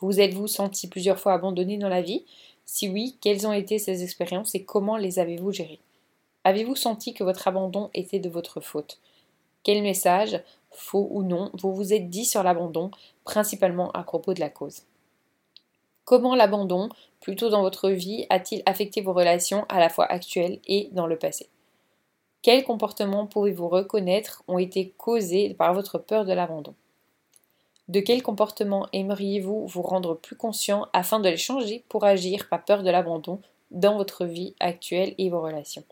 Vous 0.00 0.18
êtes-vous 0.18 0.48
senti 0.48 0.88
plusieurs 0.88 1.20
fois 1.20 1.34
abandonné 1.34 1.78
dans 1.78 1.88
la 1.88 2.02
vie? 2.02 2.24
Si 2.66 2.88
oui, 2.88 3.16
quelles 3.20 3.46
ont 3.46 3.52
été 3.52 3.78
ces 3.78 4.02
expériences 4.02 4.56
et 4.56 4.64
comment 4.64 4.96
les 4.96 5.20
avez-vous 5.20 5.52
gérées? 5.52 5.78
Avez-vous 6.42 6.74
senti 6.74 7.14
que 7.14 7.22
votre 7.22 7.46
abandon 7.46 7.88
était 7.94 8.18
de 8.18 8.28
votre 8.28 8.60
faute? 8.60 8.98
Quel 9.62 9.80
message, 9.80 10.42
faux 10.72 11.06
ou 11.12 11.22
non, 11.22 11.52
vous 11.54 11.72
vous 11.72 11.92
êtes 11.92 12.10
dit 12.10 12.24
sur 12.24 12.42
l'abandon, 12.42 12.90
principalement 13.22 13.92
à 13.92 14.02
propos 14.02 14.34
de 14.34 14.40
la 14.40 14.50
cause? 14.50 14.82
Comment 16.04 16.34
l'abandon, 16.34 16.88
plutôt 17.20 17.48
dans 17.48 17.62
votre 17.62 17.90
vie, 17.90 18.26
a-t-il 18.28 18.64
affecté 18.66 19.02
vos 19.02 19.12
relations 19.12 19.66
à 19.68 19.78
la 19.78 19.88
fois 19.88 20.06
actuelles 20.06 20.58
et 20.66 20.88
dans 20.90 21.06
le 21.06 21.16
passé? 21.16 21.48
Quels 22.42 22.64
comportements 22.64 23.26
pouvez-vous 23.26 23.68
reconnaître 23.68 24.42
ont 24.48 24.56
été 24.56 24.94
causés 24.96 25.52
par 25.52 25.74
votre 25.74 25.98
peur 25.98 26.24
de 26.24 26.32
l'abandon? 26.32 26.74
De 27.88 28.00
quels 28.00 28.22
comportements 28.22 28.86
aimeriez-vous 28.94 29.66
vous 29.66 29.82
rendre 29.82 30.14
plus 30.14 30.36
conscient 30.36 30.86
afin 30.94 31.20
de 31.20 31.28
les 31.28 31.36
changer 31.36 31.84
pour 31.90 32.04
agir 32.04 32.48
par 32.48 32.64
peur 32.64 32.82
de 32.82 32.88
l'abandon 32.88 33.40
dans 33.70 33.98
votre 33.98 34.24
vie 34.24 34.54
actuelle 34.58 35.14
et 35.18 35.28
vos 35.28 35.42
relations? 35.42 35.84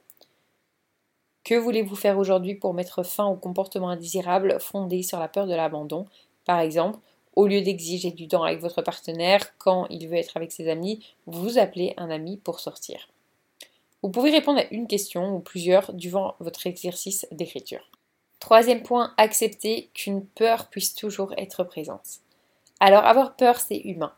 Que 1.45 1.55
voulez-vous 1.55 1.97
faire 1.97 2.19
aujourd'hui 2.19 2.55
pour 2.55 2.73
mettre 2.73 3.03
fin 3.03 3.27
aux 3.27 3.37
comportements 3.37 3.91
indésirables 3.91 4.59
fondés 4.59 5.03
sur 5.03 5.19
la 5.19 5.29
peur 5.29 5.47
de 5.47 5.55
l'abandon? 5.55 6.07
Par 6.47 6.61
exemple, 6.61 6.99
au 7.37 7.47
lieu 7.47 7.61
d'exiger 7.61 8.11
du 8.11 8.27
temps 8.27 8.45
avec 8.45 8.61
votre 8.61 8.81
partenaire 8.81 9.55
quand 9.59 9.87
il 9.91 10.09
veut 10.09 10.17
être 10.17 10.39
avec 10.39 10.51
ses 10.51 10.69
amis, 10.69 11.05
vous 11.27 11.59
appelez 11.59 11.93
un 11.99 12.09
ami 12.09 12.39
pour 12.39 12.61
sortir. 12.61 13.07
Vous 14.03 14.11
pouvez 14.11 14.31
répondre 14.31 14.61
à 14.61 14.73
une 14.73 14.87
question 14.87 15.35
ou 15.35 15.41
plusieurs 15.41 15.93
durant 15.93 16.37
votre 16.39 16.67
exercice 16.67 17.27
d'écriture. 17.33 17.91
Troisième 18.39 18.83
point, 18.83 19.13
accepter 19.17 19.91
qu'une 19.95 20.25
peur 20.25 20.69
puisse 20.69 20.95
toujours 20.95 21.35
être 21.37 21.65
présente. 21.65 22.21
Alors 22.79 23.05
avoir 23.05 23.35
peur, 23.35 23.59
c'est 23.59 23.79
humain. 23.79 24.13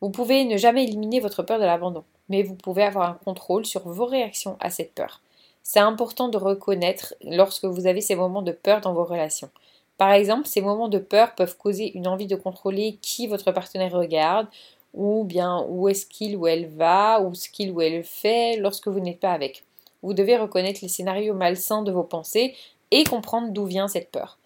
Vous 0.00 0.10
pouvez 0.10 0.44
ne 0.44 0.56
jamais 0.56 0.84
éliminer 0.84 1.20
votre 1.20 1.44
peur 1.44 1.60
de 1.60 1.64
l'abandon, 1.64 2.04
mais 2.28 2.42
vous 2.42 2.56
pouvez 2.56 2.82
avoir 2.82 3.08
un 3.08 3.14
contrôle 3.24 3.64
sur 3.64 3.88
vos 3.88 4.06
réactions 4.06 4.56
à 4.58 4.70
cette 4.70 4.94
peur. 4.94 5.22
C'est 5.62 5.80
important 5.80 6.28
de 6.28 6.36
reconnaître 6.36 7.14
lorsque 7.22 7.64
vous 7.64 7.86
avez 7.86 8.00
ces 8.00 8.16
moments 8.16 8.42
de 8.42 8.52
peur 8.52 8.80
dans 8.80 8.92
vos 8.92 9.04
relations. 9.04 9.50
Par 9.98 10.12
exemple, 10.12 10.46
ces 10.46 10.60
moments 10.60 10.88
de 10.88 10.98
peur 10.98 11.34
peuvent 11.34 11.56
causer 11.56 11.96
une 11.96 12.06
envie 12.06 12.26
de 12.26 12.36
contrôler 12.36 12.98
qui 13.00 13.26
votre 13.26 13.52
partenaire 13.52 13.92
regarde, 13.92 14.48
ou 14.96 15.24
bien 15.24 15.64
où 15.68 15.88
est-ce 15.88 16.06
qu'il 16.06 16.36
ou 16.36 16.46
elle 16.48 16.66
va, 16.66 17.20
ou 17.20 17.34
ce 17.34 17.48
qu'il 17.48 17.70
ou 17.70 17.80
elle 17.80 18.02
fait 18.02 18.56
lorsque 18.56 18.88
vous 18.88 18.98
n'êtes 18.98 19.20
pas 19.20 19.32
avec. 19.32 19.62
Vous 20.02 20.14
devez 20.14 20.36
reconnaître 20.36 20.80
les 20.82 20.88
scénarios 20.88 21.34
malsains 21.34 21.82
de 21.82 21.92
vos 21.92 22.02
pensées 22.02 22.54
et 22.90 23.04
comprendre 23.04 23.52
d'où 23.52 23.66
vient 23.66 23.88
cette 23.88 24.10
peur. 24.10 24.38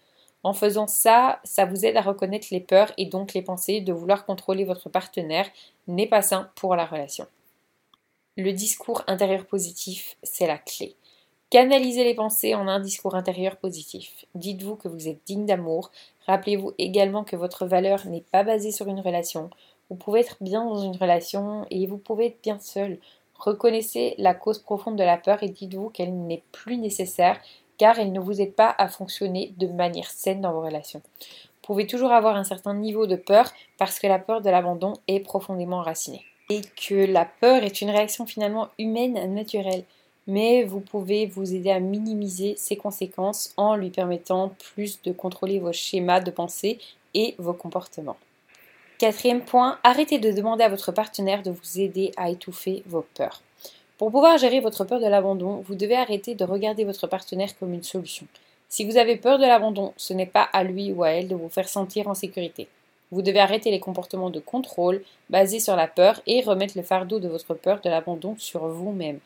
En 0.43 0.53
faisant 0.53 0.87
ça, 0.87 1.39
ça 1.43 1.65
vous 1.65 1.85
aide 1.85 1.97
à 1.97 2.01
reconnaître 2.01 2.47
les 2.51 2.59
peurs 2.59 2.91
et 2.97 3.05
donc 3.05 3.33
les 3.33 3.43
pensées 3.43 3.79
de 3.79 3.93
vouloir 3.93 4.25
contrôler 4.25 4.65
votre 4.65 4.89
partenaire 4.89 5.47
n'est 5.87 6.07
pas 6.07 6.21
sain 6.21 6.49
pour 6.55 6.75
la 6.75 6.85
relation. 6.85 7.27
Le 8.37 8.51
discours 8.51 9.03
intérieur 9.07 9.45
positif, 9.45 10.17
c'est 10.23 10.47
la 10.47 10.57
clé. 10.57 10.95
Canalisez 11.51 12.05
les 12.05 12.15
pensées 12.15 12.55
en 12.55 12.67
un 12.67 12.79
discours 12.79 13.13
intérieur 13.13 13.57
positif. 13.57 14.25
Dites-vous 14.35 14.77
que 14.77 14.87
vous 14.87 15.09
êtes 15.09 15.19
digne 15.25 15.45
d'amour. 15.45 15.91
Rappelez-vous 16.25 16.71
également 16.77 17.25
que 17.25 17.35
votre 17.35 17.65
valeur 17.65 18.05
n'est 18.07 18.23
pas 18.31 18.43
basée 18.43 18.71
sur 18.71 18.87
une 18.87 19.01
relation. 19.01 19.49
Vous 19.91 19.97
pouvez 19.97 20.21
être 20.21 20.37
bien 20.39 20.63
dans 20.63 20.81
une 20.81 20.95
relation 20.95 21.65
et 21.69 21.85
vous 21.85 21.97
pouvez 21.97 22.27
être 22.27 22.41
bien 22.41 22.59
seul. 22.61 22.97
Reconnaissez 23.35 24.15
la 24.17 24.33
cause 24.33 24.59
profonde 24.59 24.95
de 24.95 25.03
la 25.03 25.17
peur 25.17 25.43
et 25.43 25.49
dites-vous 25.49 25.89
qu'elle 25.89 26.15
n'est 26.15 26.43
plus 26.53 26.77
nécessaire 26.77 27.37
car 27.77 27.99
elle 27.99 28.13
ne 28.13 28.21
vous 28.21 28.39
aide 28.39 28.53
pas 28.53 28.73
à 28.77 28.87
fonctionner 28.87 29.53
de 29.57 29.67
manière 29.67 30.09
saine 30.09 30.39
dans 30.39 30.53
vos 30.53 30.61
relations. 30.61 31.01
Vous 31.19 31.67
pouvez 31.67 31.87
toujours 31.87 32.13
avoir 32.13 32.37
un 32.37 32.45
certain 32.45 32.73
niveau 32.73 33.05
de 33.05 33.17
peur 33.17 33.51
parce 33.77 33.99
que 33.99 34.07
la 34.07 34.17
peur 34.17 34.39
de 34.39 34.49
l'abandon 34.49 34.93
est 35.09 35.19
profondément 35.19 35.79
enracinée. 35.79 36.23
Et 36.49 36.61
que 36.61 37.11
la 37.11 37.25
peur 37.25 37.61
est 37.61 37.81
une 37.81 37.89
réaction 37.89 38.25
finalement 38.25 38.69
humaine 38.79 39.33
naturelle 39.33 39.83
mais 40.25 40.63
vous 40.63 40.79
pouvez 40.79 41.25
vous 41.25 41.53
aider 41.53 41.71
à 41.71 41.81
minimiser 41.81 42.55
ses 42.55 42.77
conséquences 42.77 43.53
en 43.57 43.75
lui 43.75 43.89
permettant 43.89 44.53
plus 44.73 45.01
de 45.01 45.11
contrôler 45.11 45.59
vos 45.59 45.73
schémas 45.73 46.21
de 46.21 46.31
pensée 46.31 46.79
et 47.13 47.35
vos 47.39 47.53
comportements. 47.53 48.15
Quatrième 49.01 49.41
point, 49.41 49.79
arrêtez 49.83 50.19
de 50.19 50.31
demander 50.31 50.63
à 50.63 50.69
votre 50.69 50.91
partenaire 50.91 51.41
de 51.41 51.49
vous 51.49 51.79
aider 51.79 52.11
à 52.17 52.29
étouffer 52.29 52.83
vos 52.85 53.03
peurs. 53.15 53.41
Pour 53.97 54.11
pouvoir 54.11 54.37
gérer 54.37 54.59
votre 54.59 54.85
peur 54.85 54.99
de 54.99 55.07
l'abandon, 55.07 55.63
vous 55.65 55.73
devez 55.73 55.95
arrêter 55.95 56.35
de 56.35 56.43
regarder 56.43 56.83
votre 56.83 57.07
partenaire 57.07 57.57
comme 57.57 57.73
une 57.73 57.81
solution. 57.81 58.27
Si 58.69 58.85
vous 58.85 58.97
avez 58.97 59.15
peur 59.15 59.39
de 59.39 59.45
l'abandon, 59.47 59.93
ce 59.97 60.13
n'est 60.13 60.27
pas 60.27 60.47
à 60.53 60.63
lui 60.63 60.91
ou 60.91 61.01
à 61.01 61.09
elle 61.09 61.27
de 61.27 61.33
vous 61.33 61.49
faire 61.49 61.67
sentir 61.67 62.07
en 62.09 62.13
sécurité. 62.13 62.67
Vous 63.09 63.23
devez 63.23 63.39
arrêter 63.39 63.71
les 63.71 63.79
comportements 63.79 64.29
de 64.29 64.39
contrôle 64.39 65.01
basés 65.31 65.59
sur 65.59 65.75
la 65.75 65.87
peur 65.87 66.21
et 66.27 66.41
remettre 66.41 66.77
le 66.77 66.83
fardeau 66.83 67.19
de 67.19 67.27
votre 67.27 67.55
peur 67.55 67.81
de 67.83 67.89
l'abandon 67.89 68.35
sur 68.37 68.67
vous-même. 68.67 69.17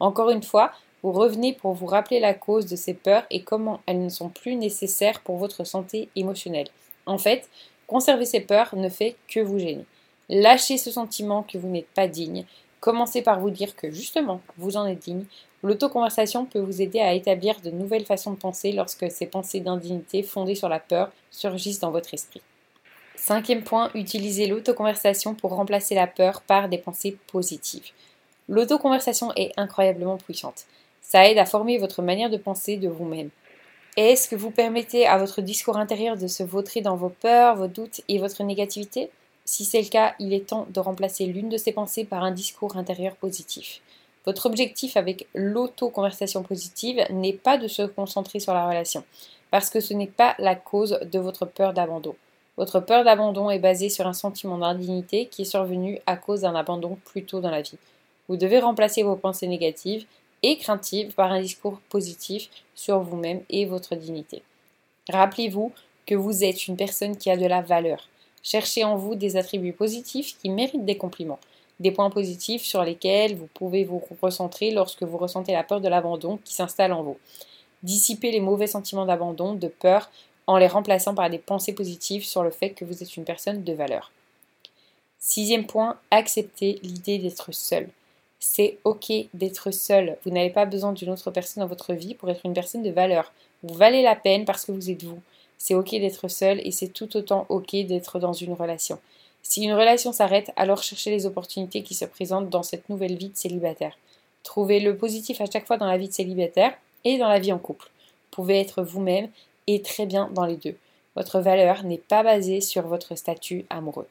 Encore 0.00 0.30
une 0.30 0.42
fois, 0.42 0.72
vous 1.04 1.12
revenez 1.12 1.52
pour 1.52 1.74
vous 1.74 1.86
rappeler 1.86 2.18
la 2.18 2.34
cause 2.34 2.66
de 2.66 2.74
ces 2.74 2.94
peurs 2.94 3.26
et 3.30 3.44
comment 3.44 3.78
elles 3.86 4.02
ne 4.02 4.08
sont 4.08 4.28
plus 4.28 4.56
nécessaires 4.56 5.20
pour 5.20 5.36
votre 5.36 5.62
santé 5.62 6.08
émotionnelle. 6.16 6.66
En 7.06 7.16
fait, 7.16 7.48
conserver 7.90 8.24
ces 8.24 8.40
peurs 8.40 8.76
ne 8.76 8.88
fait 8.88 9.16
que 9.28 9.40
vous 9.40 9.58
gêner. 9.58 9.84
Lâchez 10.28 10.78
ce 10.78 10.92
sentiment 10.92 11.42
que 11.42 11.58
vous 11.58 11.66
n'êtes 11.66 11.88
pas 11.88 12.06
digne. 12.06 12.44
Commencez 12.78 13.20
par 13.20 13.40
vous 13.40 13.50
dire 13.50 13.74
que 13.74 13.90
justement, 13.90 14.40
vous 14.56 14.76
en 14.76 14.86
êtes 14.86 15.00
digne. 15.00 15.24
L'autoconversation 15.64 16.46
peut 16.46 16.60
vous 16.60 16.80
aider 16.80 17.00
à 17.00 17.14
établir 17.14 17.60
de 17.60 17.70
nouvelles 17.70 18.06
façons 18.06 18.30
de 18.30 18.36
penser 18.36 18.70
lorsque 18.70 19.10
ces 19.10 19.26
pensées 19.26 19.58
d'indignité 19.58 20.22
fondées 20.22 20.54
sur 20.54 20.68
la 20.68 20.78
peur 20.78 21.10
surgissent 21.32 21.80
dans 21.80 21.90
votre 21.90 22.14
esprit. 22.14 22.40
Cinquième 23.16 23.64
point, 23.64 23.90
utilisez 23.94 24.46
l'autoconversation 24.46 25.34
pour 25.34 25.50
remplacer 25.50 25.96
la 25.96 26.06
peur 26.06 26.42
par 26.42 26.68
des 26.68 26.78
pensées 26.78 27.18
positives. 27.26 27.90
L'autoconversation 28.48 29.32
est 29.34 29.52
incroyablement 29.56 30.16
puissante. 30.16 30.64
Ça 31.02 31.28
aide 31.28 31.38
à 31.38 31.44
former 31.44 31.76
votre 31.78 32.02
manière 32.02 32.30
de 32.30 32.36
penser 32.36 32.76
de 32.76 32.88
vous-même. 32.88 33.30
Est-ce 33.96 34.28
que 34.28 34.36
vous 34.36 34.52
permettez 34.52 35.06
à 35.06 35.18
votre 35.18 35.40
discours 35.40 35.76
intérieur 35.76 36.16
de 36.16 36.28
se 36.28 36.44
vautrer 36.44 36.80
dans 36.80 36.94
vos 36.94 37.08
peurs, 37.08 37.56
vos 37.56 37.66
doutes 37.66 38.02
et 38.08 38.18
votre 38.18 38.42
négativité? 38.44 39.10
Si 39.44 39.64
c'est 39.64 39.82
le 39.82 39.88
cas, 39.88 40.14
il 40.20 40.32
est 40.32 40.46
temps 40.46 40.66
de 40.70 40.78
remplacer 40.78 41.26
l'une 41.26 41.48
de 41.48 41.56
ces 41.56 41.72
pensées 41.72 42.04
par 42.04 42.22
un 42.22 42.30
discours 42.30 42.76
intérieur 42.76 43.16
positif. 43.16 43.80
Votre 44.26 44.46
objectif 44.46 44.96
avec 44.96 45.26
l'autoconversation 45.34 46.44
positive 46.44 47.04
n'est 47.10 47.32
pas 47.32 47.58
de 47.58 47.66
se 47.66 47.82
concentrer 47.82 48.38
sur 48.38 48.54
la 48.54 48.68
relation, 48.68 49.02
parce 49.50 49.70
que 49.70 49.80
ce 49.80 49.92
n'est 49.92 50.06
pas 50.06 50.36
la 50.38 50.54
cause 50.54 51.00
de 51.10 51.18
votre 51.18 51.44
peur 51.44 51.72
d'abandon. 51.72 52.14
Votre 52.56 52.78
peur 52.78 53.02
d'abandon 53.02 53.50
est 53.50 53.58
basée 53.58 53.88
sur 53.88 54.06
un 54.06 54.12
sentiment 54.12 54.58
d'indignité 54.58 55.26
qui 55.26 55.42
est 55.42 55.46
survenu 55.46 55.98
à 56.06 56.16
cause 56.16 56.42
d'un 56.42 56.54
abandon 56.54 56.96
plus 57.06 57.24
tôt 57.24 57.40
dans 57.40 57.50
la 57.50 57.62
vie. 57.62 57.78
Vous 58.28 58.36
devez 58.36 58.60
remplacer 58.60 59.02
vos 59.02 59.16
pensées 59.16 59.48
négatives 59.48 60.06
et 60.42 60.56
craintives 60.58 61.14
par 61.14 61.32
un 61.32 61.40
discours 61.40 61.80
positif 61.88 62.48
sur 62.74 63.00
vous-même 63.00 63.42
et 63.50 63.66
votre 63.66 63.94
dignité. 63.94 64.42
Rappelez-vous 65.08 65.72
que 66.06 66.14
vous 66.14 66.44
êtes 66.44 66.66
une 66.66 66.76
personne 66.76 67.16
qui 67.16 67.30
a 67.30 67.36
de 67.36 67.46
la 67.46 67.62
valeur. 67.62 68.08
Cherchez 68.42 68.84
en 68.84 68.96
vous 68.96 69.14
des 69.14 69.36
attributs 69.36 69.72
positifs 69.72 70.38
qui 70.38 70.48
méritent 70.48 70.84
des 70.84 70.96
compliments, 70.96 71.40
des 71.78 71.90
points 71.90 72.10
positifs 72.10 72.62
sur 72.62 72.82
lesquels 72.82 73.36
vous 73.36 73.48
pouvez 73.52 73.84
vous 73.84 74.02
recentrer 74.20 74.70
lorsque 74.70 75.02
vous 75.02 75.18
ressentez 75.18 75.52
la 75.52 75.64
peur 75.64 75.80
de 75.80 75.88
l'abandon 75.88 76.38
qui 76.44 76.54
s'installe 76.54 76.92
en 76.92 77.02
vous. 77.02 77.18
Dissipez 77.82 78.30
les 78.30 78.40
mauvais 78.40 78.66
sentiments 78.66 79.06
d'abandon, 79.06 79.54
de 79.54 79.68
peur, 79.68 80.10
en 80.46 80.56
les 80.56 80.66
remplaçant 80.66 81.14
par 81.14 81.30
des 81.30 81.38
pensées 81.38 81.74
positives 81.74 82.24
sur 82.24 82.42
le 82.42 82.50
fait 82.50 82.70
que 82.70 82.84
vous 82.84 83.02
êtes 83.02 83.16
une 83.16 83.24
personne 83.24 83.62
de 83.62 83.72
valeur. 83.72 84.10
Sixième 85.18 85.66
point, 85.66 85.98
acceptez 86.10 86.80
l'idée 86.82 87.18
d'être 87.18 87.52
seul. 87.52 87.88
C'est 88.42 88.78
ok 88.84 89.12
d'être 89.34 89.70
seul. 89.70 90.16
Vous 90.24 90.30
n'avez 90.30 90.48
pas 90.48 90.64
besoin 90.64 90.92
d'une 90.92 91.10
autre 91.10 91.30
personne 91.30 91.62
dans 91.62 91.68
votre 91.68 91.92
vie 91.92 92.14
pour 92.14 92.30
être 92.30 92.46
une 92.46 92.54
personne 92.54 92.82
de 92.82 92.90
valeur. 92.90 93.32
Vous 93.62 93.74
valez 93.74 94.02
la 94.02 94.16
peine 94.16 94.46
parce 94.46 94.64
que 94.64 94.72
vous 94.72 94.90
êtes 94.90 95.04
vous. 95.04 95.20
C'est 95.58 95.74
ok 95.74 95.90
d'être 95.90 96.26
seul 96.28 96.58
et 96.66 96.70
c'est 96.70 96.88
tout 96.88 97.18
autant 97.18 97.44
ok 97.50 97.76
d'être 97.84 98.18
dans 98.18 98.32
une 98.32 98.54
relation. 98.54 98.98
Si 99.42 99.62
une 99.62 99.74
relation 99.74 100.12
s'arrête, 100.12 100.52
alors 100.56 100.82
cherchez 100.82 101.10
les 101.10 101.26
opportunités 101.26 101.82
qui 101.82 101.94
se 101.94 102.06
présentent 102.06 102.48
dans 102.48 102.62
cette 102.62 102.88
nouvelle 102.88 103.16
vie 103.16 103.28
de 103.28 103.36
célibataire. 103.36 103.98
Trouvez 104.42 104.80
le 104.80 104.96
positif 104.96 105.40
à 105.42 105.50
chaque 105.50 105.66
fois 105.66 105.76
dans 105.76 105.86
la 105.86 105.98
vie 105.98 106.08
de 106.08 106.12
célibataire 106.14 106.72
et 107.04 107.18
dans 107.18 107.28
la 107.28 107.40
vie 107.40 107.52
en 107.52 107.58
couple. 107.58 107.86
Vous 107.86 108.36
pouvez 108.36 108.58
être 108.58 108.82
vous-même 108.82 109.28
et 109.66 109.82
très 109.82 110.06
bien 110.06 110.30
dans 110.32 110.46
les 110.46 110.56
deux. 110.56 110.76
Votre 111.14 111.40
valeur 111.40 111.84
n'est 111.84 111.98
pas 111.98 112.22
basée 112.22 112.62
sur 112.62 112.86
votre 112.86 113.16
statut 113.16 113.66
amoureux. 113.68 114.06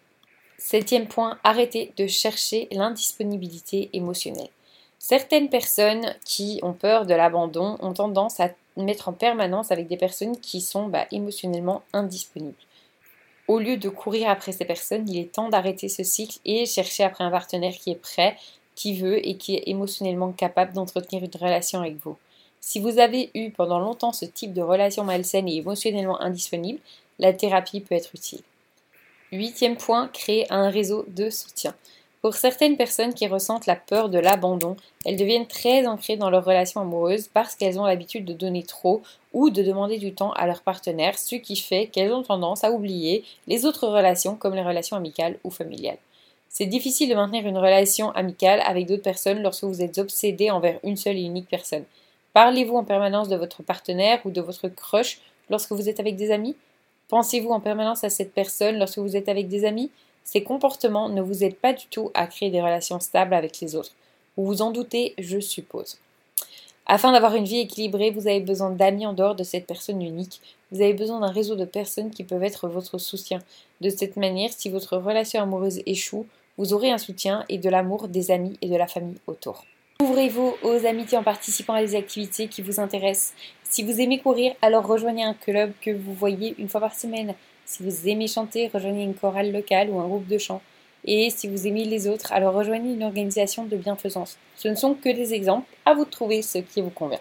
Septième 0.62 1.08
point, 1.08 1.40
arrêtez 1.46 1.94
de 1.96 2.06
chercher 2.06 2.68
l'indisponibilité 2.72 3.90
émotionnelle. 3.94 4.50
Certaines 5.00 5.48
personnes 5.48 6.14
qui 6.26 6.60
ont 6.64 6.74
peur 6.74 7.06
de 7.06 7.14
l'abandon 7.14 7.78
ont 7.80 7.94
tendance 7.94 8.42
à 8.42 8.50
mettre 8.76 9.08
en 9.08 9.14
permanence 9.14 9.72
avec 9.72 9.88
des 9.88 9.96
personnes 9.96 10.38
qui 10.38 10.60
sont 10.60 10.88
bah, 10.88 11.06
émotionnellement 11.14 11.84
indisponibles. 11.94 12.58
Au 13.48 13.58
lieu 13.58 13.78
de 13.78 13.88
courir 13.88 14.30
après 14.30 14.52
ces 14.52 14.66
personnes, 14.66 15.08
il 15.08 15.18
est 15.18 15.32
temps 15.32 15.48
d'arrêter 15.48 15.88
ce 15.88 16.04
cycle 16.04 16.40
et 16.44 16.66
chercher 16.66 17.06
après 17.06 17.24
un 17.24 17.32
partenaire 17.32 17.74
qui 17.74 17.92
est 17.92 17.96
prêt, 17.96 18.36
qui 18.76 19.00
veut 19.00 19.26
et 19.26 19.38
qui 19.38 19.56
est 19.56 19.64
émotionnellement 19.68 20.34
capable 20.34 20.74
d'entretenir 20.74 21.24
une 21.24 21.42
relation 21.42 21.80
avec 21.80 21.96
vous. 22.04 22.18
Si 22.60 22.82
vous 22.82 23.00
avez 23.00 23.32
eu 23.34 23.52
pendant 23.52 23.80
longtemps 23.80 24.12
ce 24.12 24.26
type 24.26 24.52
de 24.52 24.62
relation 24.62 25.06
malsaine 25.06 25.48
et 25.48 25.56
émotionnellement 25.56 26.20
indisponible, 26.20 26.82
la 27.18 27.32
thérapie 27.32 27.80
peut 27.80 27.96
être 27.96 28.14
utile. 28.14 28.42
Huitième 29.32 29.78
point, 29.78 30.08
créer 30.08 30.52
un 30.52 30.72
réseau 30.72 31.06
de 31.08 31.30
soutien. 31.30 31.76
Pour 32.22 32.34
certaines 32.34 32.78
personnes 32.78 33.14
qui 33.14 33.28
ressentent 33.28 33.68
la 33.68 33.76
peur 33.76 34.10
de 34.10 34.18
l'abandon, 34.18 34.76
elles 35.06 35.16
deviennent 35.16 35.48
très 35.48 35.86
ancrées 35.86 36.18
dans 36.18 36.32
leur 36.32 36.44
relation 36.44 36.82
amoureuse 36.82 37.30
parce 37.32 37.56
qu'elles 37.56 37.80
ont 37.80 37.86
l'habitude 37.86 38.26
de 38.26 38.34
donner 38.34 38.64
trop 38.64 39.04
ou 39.32 39.52
de 39.52 39.62
demander 39.62 40.00
du 40.00 40.14
temps 40.14 40.34
à 40.34 40.48
leur 40.48 40.62
partenaire, 40.62 41.18
ce 41.18 41.36
qui 41.36 41.56
fait 41.56 41.86
qu'elles 41.88 42.12
ont 42.12 42.24
tendance 42.24 42.64
à 42.64 42.72
oublier 42.72 43.24
les 43.48 43.66
autres 43.66 43.88
relations 43.88 44.36
comme 44.36 44.56
les 44.56 44.64
relations 44.64 44.98
amicales 44.98 45.38
ou 45.44 45.52
familiales. 45.52 46.00
C'est 46.50 46.66
difficile 46.66 47.10
de 47.10 47.16
maintenir 47.16 47.46
une 47.46 47.58
relation 47.58 48.10
amicale 48.12 48.62
avec 48.66 48.88
d'autres 48.88 49.04
personnes 49.04 49.44
lorsque 49.44 49.64
vous 49.64 49.84
êtes 49.84 50.00
obsédé 50.00 50.50
envers 50.50 50.80
une 50.84 50.98
seule 50.98 51.18
et 51.18 51.22
unique 51.22 51.48
personne. 51.48 51.86
Parlez-vous 52.34 52.76
en 52.76 52.84
permanence 52.84 53.30
de 53.30 53.36
votre 53.36 53.62
partenaire 53.62 54.20
ou 54.26 54.32
de 54.32 54.42
votre 54.42 54.68
crush 54.68 55.20
lorsque 55.52 55.72
vous 55.72 55.88
êtes 55.88 56.00
avec 56.00 56.16
des 56.16 56.32
amis? 56.32 56.56
Pensez-vous 57.10 57.50
en 57.50 57.60
permanence 57.60 58.04
à 58.04 58.10
cette 58.10 58.34
personne 58.34 58.78
lorsque 58.78 59.00
vous 59.00 59.18
êtes 59.18 59.30
avec 59.30 59.48
des 59.48 59.66
amis? 59.66 59.92
Ces 60.24 60.44
comportements 60.44 61.10
ne 61.10 61.22
vous 61.22 61.44
aident 61.44 61.56
pas 61.56 61.74
du 61.74 61.88
tout 61.88 62.12
à 62.14 62.28
créer 62.28 62.52
des 62.52 62.62
relations 62.62 63.00
stables 63.00 63.34
avec 63.34 63.60
les 63.60 63.76
autres. 63.76 63.94
Vous 64.38 64.46
vous 64.46 64.62
en 64.62 64.72
doutez, 64.72 65.16
je 65.18 65.40
suppose. 65.40 65.98
Afin 66.86 67.12
d'avoir 67.12 67.36
une 67.36 67.46
vie 67.46 67.60
équilibrée, 67.60 68.12
vous 68.12 68.28
avez 68.28 68.40
besoin 68.40 68.70
d'amis 68.70 69.08
en 69.08 69.14
dehors 69.14 69.36
de 69.36 69.44
cette 69.44 69.66
personne 69.66 70.02
unique. 70.02 70.40
Vous 70.72 70.82
avez 70.82 70.94
besoin 70.94 71.20
d'un 71.20 71.32
réseau 71.32 71.56
de 71.56 71.66
personnes 71.66 72.12
qui 72.12 72.24
peuvent 72.24 72.44
être 72.44 72.68
votre 72.68 73.00
soutien. 73.00 73.40
De 73.82 73.90
cette 73.90 74.16
manière, 74.16 74.52
si 74.52 74.70
votre 74.70 74.98
relation 74.98 75.42
amoureuse 75.42 75.82
échoue, 75.88 76.28
vous 76.58 76.74
aurez 76.74 76.92
un 76.92 76.98
soutien 77.00 77.44
et 77.50 77.58
de 77.58 77.70
l'amour 77.70 78.08
des 78.08 78.30
amis 78.30 78.58
et 78.62 78.70
de 78.70 78.76
la 78.76 78.88
famille 78.88 79.18
autour. 79.26 79.66
Ouvrez-vous 80.02 80.56
aux 80.64 80.86
amitiés 80.86 81.18
en 81.18 81.24
participant 81.24 81.74
à 81.74 81.82
des 81.82 81.94
activités 81.94 82.48
qui 82.48 82.62
vous 82.62 82.80
intéressent. 82.80 83.34
Si 83.64 83.84
vous 83.84 84.00
aimez 84.00 84.20
courir, 84.20 84.54
alors 84.62 84.88
rejoignez 84.88 85.24
un 85.24 85.34
club 85.34 85.74
que 85.82 85.92
vous 85.92 86.14
voyez 86.14 86.56
une 86.58 86.70
fois 86.70 86.80
par 86.80 86.96
semaine. 86.96 87.36
Si 87.66 87.84
vous 87.84 88.08
aimez 88.08 88.28
chanter, 88.28 88.70
rejoignez 88.74 89.04
une 89.04 89.14
chorale 89.14 89.52
locale 89.52 89.90
ou 89.90 90.00
un 90.00 90.08
groupe 90.08 90.26
de 90.26 90.38
chant. 90.38 90.62
Et 91.04 91.30
si 91.30 91.50
vous 91.50 91.68
aimez 91.68 91.84
les 91.84 92.08
autres, 92.08 92.32
alors 92.32 92.54
rejoignez 92.54 92.94
une 92.94 93.04
organisation 93.04 93.66
de 93.66 93.76
bienfaisance. 93.76 94.38
Ce 94.56 94.70
ne 94.70 94.76
sont 94.76 94.94
que 94.94 95.10
des 95.10 95.34
exemples, 95.34 95.68
à 95.86 95.94
vous 95.94 96.06
de 96.06 96.10
trouver 96.10 96.42
ce 96.44 96.60
qui 96.60 96.82
vous 96.82 96.90
convient. 96.90 97.20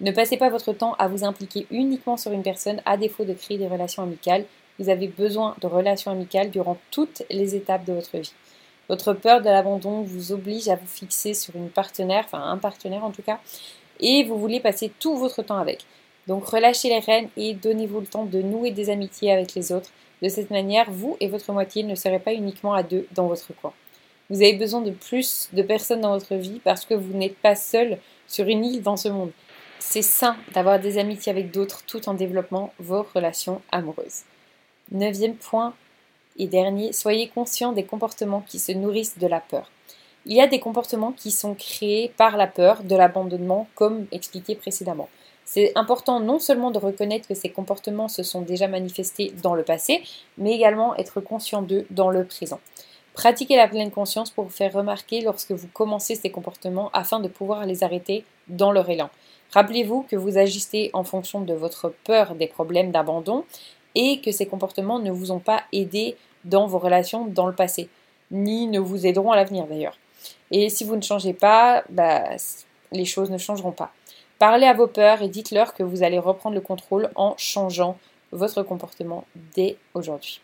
Ne 0.00 0.12
passez 0.12 0.36
pas 0.36 0.50
votre 0.50 0.72
temps 0.72 0.94
à 1.00 1.08
vous 1.08 1.24
impliquer 1.24 1.66
uniquement 1.72 2.16
sur 2.16 2.30
une 2.30 2.42
personne 2.42 2.80
à 2.86 2.96
défaut 2.96 3.24
de 3.24 3.34
créer 3.34 3.58
des 3.58 3.68
relations 3.68 4.04
amicales. 4.04 4.44
Vous 4.78 4.88
avez 4.88 5.08
besoin 5.08 5.56
de 5.60 5.66
relations 5.66 6.12
amicales 6.12 6.50
durant 6.50 6.78
toutes 6.92 7.22
les 7.28 7.56
étapes 7.56 7.84
de 7.84 7.92
votre 7.92 8.16
vie. 8.18 8.32
Votre 8.88 9.14
peur 9.14 9.40
de 9.40 9.46
l'abandon 9.46 10.02
vous 10.02 10.32
oblige 10.32 10.68
à 10.68 10.76
vous 10.76 10.86
fixer 10.86 11.34
sur 11.34 11.56
une 11.56 11.70
partenaire, 11.70 12.24
enfin 12.26 12.42
un 12.42 12.58
partenaire 12.58 13.04
en 13.04 13.10
tout 13.10 13.22
cas, 13.22 13.40
et 14.00 14.24
vous 14.24 14.38
voulez 14.38 14.60
passer 14.60 14.92
tout 14.98 15.16
votre 15.16 15.42
temps 15.42 15.58
avec. 15.58 15.86
Donc 16.26 16.46
relâchez 16.46 16.88
les 16.88 16.98
rênes 16.98 17.28
et 17.36 17.54
donnez-vous 17.54 18.00
le 18.00 18.06
temps 18.06 18.24
de 18.24 18.42
nouer 18.42 18.70
des 18.70 18.90
amitiés 18.90 19.32
avec 19.32 19.54
les 19.54 19.72
autres. 19.72 19.90
De 20.22 20.28
cette 20.28 20.50
manière, 20.50 20.90
vous 20.90 21.16
et 21.20 21.28
votre 21.28 21.52
moitié 21.52 21.82
ne 21.82 21.94
serez 21.94 22.18
pas 22.18 22.32
uniquement 22.32 22.74
à 22.74 22.82
deux 22.82 23.06
dans 23.14 23.26
votre 23.26 23.52
coin. 23.54 23.72
Vous 24.30 24.40
avez 24.40 24.54
besoin 24.54 24.80
de 24.80 24.90
plus 24.90 25.50
de 25.52 25.62
personnes 25.62 26.00
dans 26.00 26.12
votre 26.12 26.34
vie 26.34 26.60
parce 26.64 26.86
que 26.86 26.94
vous 26.94 27.16
n'êtes 27.16 27.36
pas 27.36 27.54
seul 27.54 27.98
sur 28.26 28.46
une 28.48 28.64
île 28.64 28.82
dans 28.82 28.96
ce 28.96 29.08
monde. 29.08 29.32
C'est 29.78 30.02
sain 30.02 30.36
d'avoir 30.54 30.80
des 30.80 30.96
amitiés 30.96 31.30
avec 31.30 31.50
d'autres 31.50 31.84
tout 31.86 32.08
en 32.08 32.14
développant 32.14 32.72
vos 32.78 33.02
relations 33.14 33.60
amoureuses. 33.70 34.22
Neuvième 34.90 35.36
point 35.36 35.74
et 36.36 36.46
dernier, 36.46 36.92
soyez 36.92 37.28
conscient 37.28 37.72
des 37.72 37.84
comportements 37.84 38.44
qui 38.46 38.58
se 38.58 38.72
nourrissent 38.72 39.18
de 39.18 39.26
la 39.26 39.40
peur. 39.40 39.70
Il 40.26 40.36
y 40.36 40.40
a 40.40 40.46
des 40.46 40.60
comportements 40.60 41.12
qui 41.12 41.30
sont 41.30 41.54
créés 41.54 42.12
par 42.16 42.36
la 42.36 42.46
peur 42.46 42.82
de 42.82 42.96
l'abandonnement, 42.96 43.66
comme 43.74 44.06
expliqué 44.10 44.54
précédemment. 44.54 45.08
C'est 45.44 45.72
important 45.76 46.20
non 46.20 46.38
seulement 46.38 46.70
de 46.70 46.78
reconnaître 46.78 47.28
que 47.28 47.34
ces 47.34 47.50
comportements 47.50 48.08
se 48.08 48.22
sont 48.22 48.40
déjà 48.40 48.66
manifestés 48.66 49.32
dans 49.42 49.54
le 49.54 49.62
passé, 49.62 50.02
mais 50.38 50.54
également 50.54 50.96
être 50.96 51.20
conscient 51.20 51.60
d'eux 51.60 51.86
dans 51.90 52.10
le 52.10 52.24
présent. 52.24 52.60
Pratiquez 53.12 53.56
la 53.56 53.68
pleine 53.68 53.90
conscience 53.90 54.30
pour 54.30 54.44
vous 54.44 54.50
faire 54.50 54.72
remarquer 54.72 55.20
lorsque 55.20 55.52
vous 55.52 55.68
commencez 55.68 56.16
ces 56.16 56.30
comportements 56.30 56.90
afin 56.92 57.20
de 57.20 57.28
pouvoir 57.28 57.66
les 57.66 57.84
arrêter 57.84 58.24
dans 58.48 58.72
leur 58.72 58.88
élan. 58.90 59.10
Rappelez-vous 59.52 60.02
que 60.02 60.16
vous 60.16 60.36
agissez 60.36 60.90
en 60.94 61.04
fonction 61.04 61.42
de 61.42 61.54
votre 61.54 61.94
peur 62.04 62.34
des 62.34 62.48
problèmes 62.48 62.90
d'abandon 62.90 63.44
et 63.94 64.20
que 64.20 64.32
ces 64.32 64.46
comportements 64.46 64.98
ne 64.98 65.10
vous 65.10 65.30
ont 65.30 65.38
pas 65.38 65.62
aidé 65.72 66.16
dans 66.44 66.66
vos 66.66 66.78
relations 66.78 67.26
dans 67.26 67.46
le 67.46 67.54
passé, 67.54 67.88
ni 68.30 68.66
ne 68.66 68.78
vous 68.78 69.06
aideront 69.06 69.32
à 69.32 69.36
l'avenir 69.36 69.66
d'ailleurs. 69.66 69.98
Et 70.50 70.68
si 70.68 70.84
vous 70.84 70.96
ne 70.96 71.02
changez 71.02 71.32
pas, 71.32 71.84
bah, 71.88 72.24
les 72.92 73.04
choses 73.04 73.30
ne 73.30 73.38
changeront 73.38 73.72
pas. 73.72 73.92
Parlez 74.38 74.66
à 74.66 74.74
vos 74.74 74.86
peurs 74.86 75.22
et 75.22 75.28
dites-leur 75.28 75.74
que 75.74 75.82
vous 75.82 76.02
allez 76.02 76.18
reprendre 76.18 76.54
le 76.54 76.60
contrôle 76.60 77.10
en 77.14 77.34
changeant 77.36 77.96
votre 78.32 78.62
comportement 78.62 79.24
dès 79.54 79.76
aujourd'hui. 79.94 80.40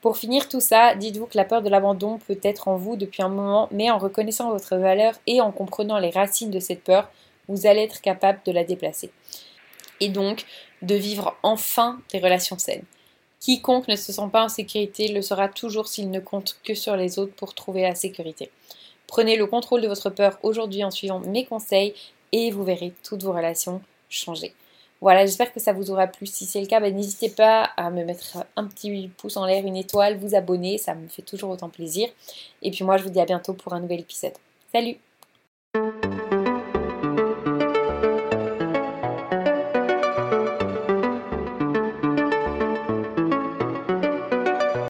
Pour 0.00 0.16
finir 0.16 0.48
tout 0.48 0.60
ça, 0.60 0.94
dites-vous 0.94 1.26
que 1.26 1.36
la 1.36 1.44
peur 1.44 1.62
de 1.62 1.68
l'abandon 1.68 2.18
peut 2.18 2.38
être 2.42 2.68
en 2.68 2.76
vous 2.76 2.96
depuis 2.96 3.22
un 3.22 3.28
moment, 3.28 3.68
mais 3.72 3.90
en 3.90 3.98
reconnaissant 3.98 4.50
votre 4.50 4.76
valeur 4.76 5.14
et 5.26 5.40
en 5.40 5.50
comprenant 5.50 5.98
les 5.98 6.10
racines 6.10 6.50
de 6.50 6.60
cette 6.60 6.84
peur, 6.84 7.08
vous 7.48 7.66
allez 7.66 7.82
être 7.82 8.00
capable 8.00 8.40
de 8.44 8.52
la 8.52 8.64
déplacer. 8.64 9.10
Et 10.00 10.08
donc, 10.08 10.44
de 10.82 10.94
vivre 10.94 11.36
enfin 11.42 12.00
des 12.12 12.18
relations 12.18 12.58
saines. 12.58 12.84
Quiconque 13.40 13.88
ne 13.88 13.96
se 13.96 14.12
sent 14.12 14.28
pas 14.32 14.44
en 14.44 14.48
sécurité 14.48 15.08
le 15.08 15.22
sera 15.22 15.48
toujours 15.48 15.88
s'il 15.88 16.10
ne 16.10 16.20
compte 16.20 16.58
que 16.64 16.74
sur 16.74 16.96
les 16.96 17.18
autres 17.18 17.34
pour 17.34 17.54
trouver 17.54 17.82
la 17.82 17.94
sécurité. 17.94 18.50
Prenez 19.06 19.36
le 19.36 19.46
contrôle 19.46 19.82
de 19.82 19.88
votre 19.88 20.10
peur 20.10 20.38
aujourd'hui 20.42 20.82
en 20.82 20.90
suivant 20.90 21.20
mes 21.20 21.44
conseils 21.44 21.94
et 22.32 22.50
vous 22.50 22.64
verrez 22.64 22.92
toutes 23.02 23.22
vos 23.22 23.32
relations 23.32 23.80
changer. 24.08 24.52
Voilà, 25.00 25.26
j'espère 25.26 25.52
que 25.52 25.60
ça 25.60 25.72
vous 25.72 25.90
aura 25.90 26.06
plu. 26.06 26.26
Si 26.26 26.46
c'est 26.46 26.60
le 26.60 26.66
cas, 26.66 26.80
ben, 26.80 26.94
n'hésitez 26.94 27.28
pas 27.28 27.64
à 27.76 27.90
me 27.90 28.04
mettre 28.04 28.38
un 28.56 28.64
petit 28.64 29.10
pouce 29.18 29.36
en 29.36 29.44
l'air, 29.44 29.64
une 29.66 29.76
étoile, 29.76 30.16
vous 30.16 30.34
abonner, 30.34 30.78
ça 30.78 30.94
me 30.94 31.06
fait 31.08 31.22
toujours 31.22 31.50
autant 31.50 31.68
plaisir. 31.68 32.08
Et 32.62 32.70
puis 32.70 32.84
moi, 32.84 32.96
je 32.96 33.04
vous 33.04 33.10
dis 33.10 33.20
à 33.20 33.26
bientôt 33.26 33.52
pour 33.52 33.74
un 33.74 33.80
nouvel 33.80 34.00
épisode. 34.00 34.34
Salut 34.72 34.96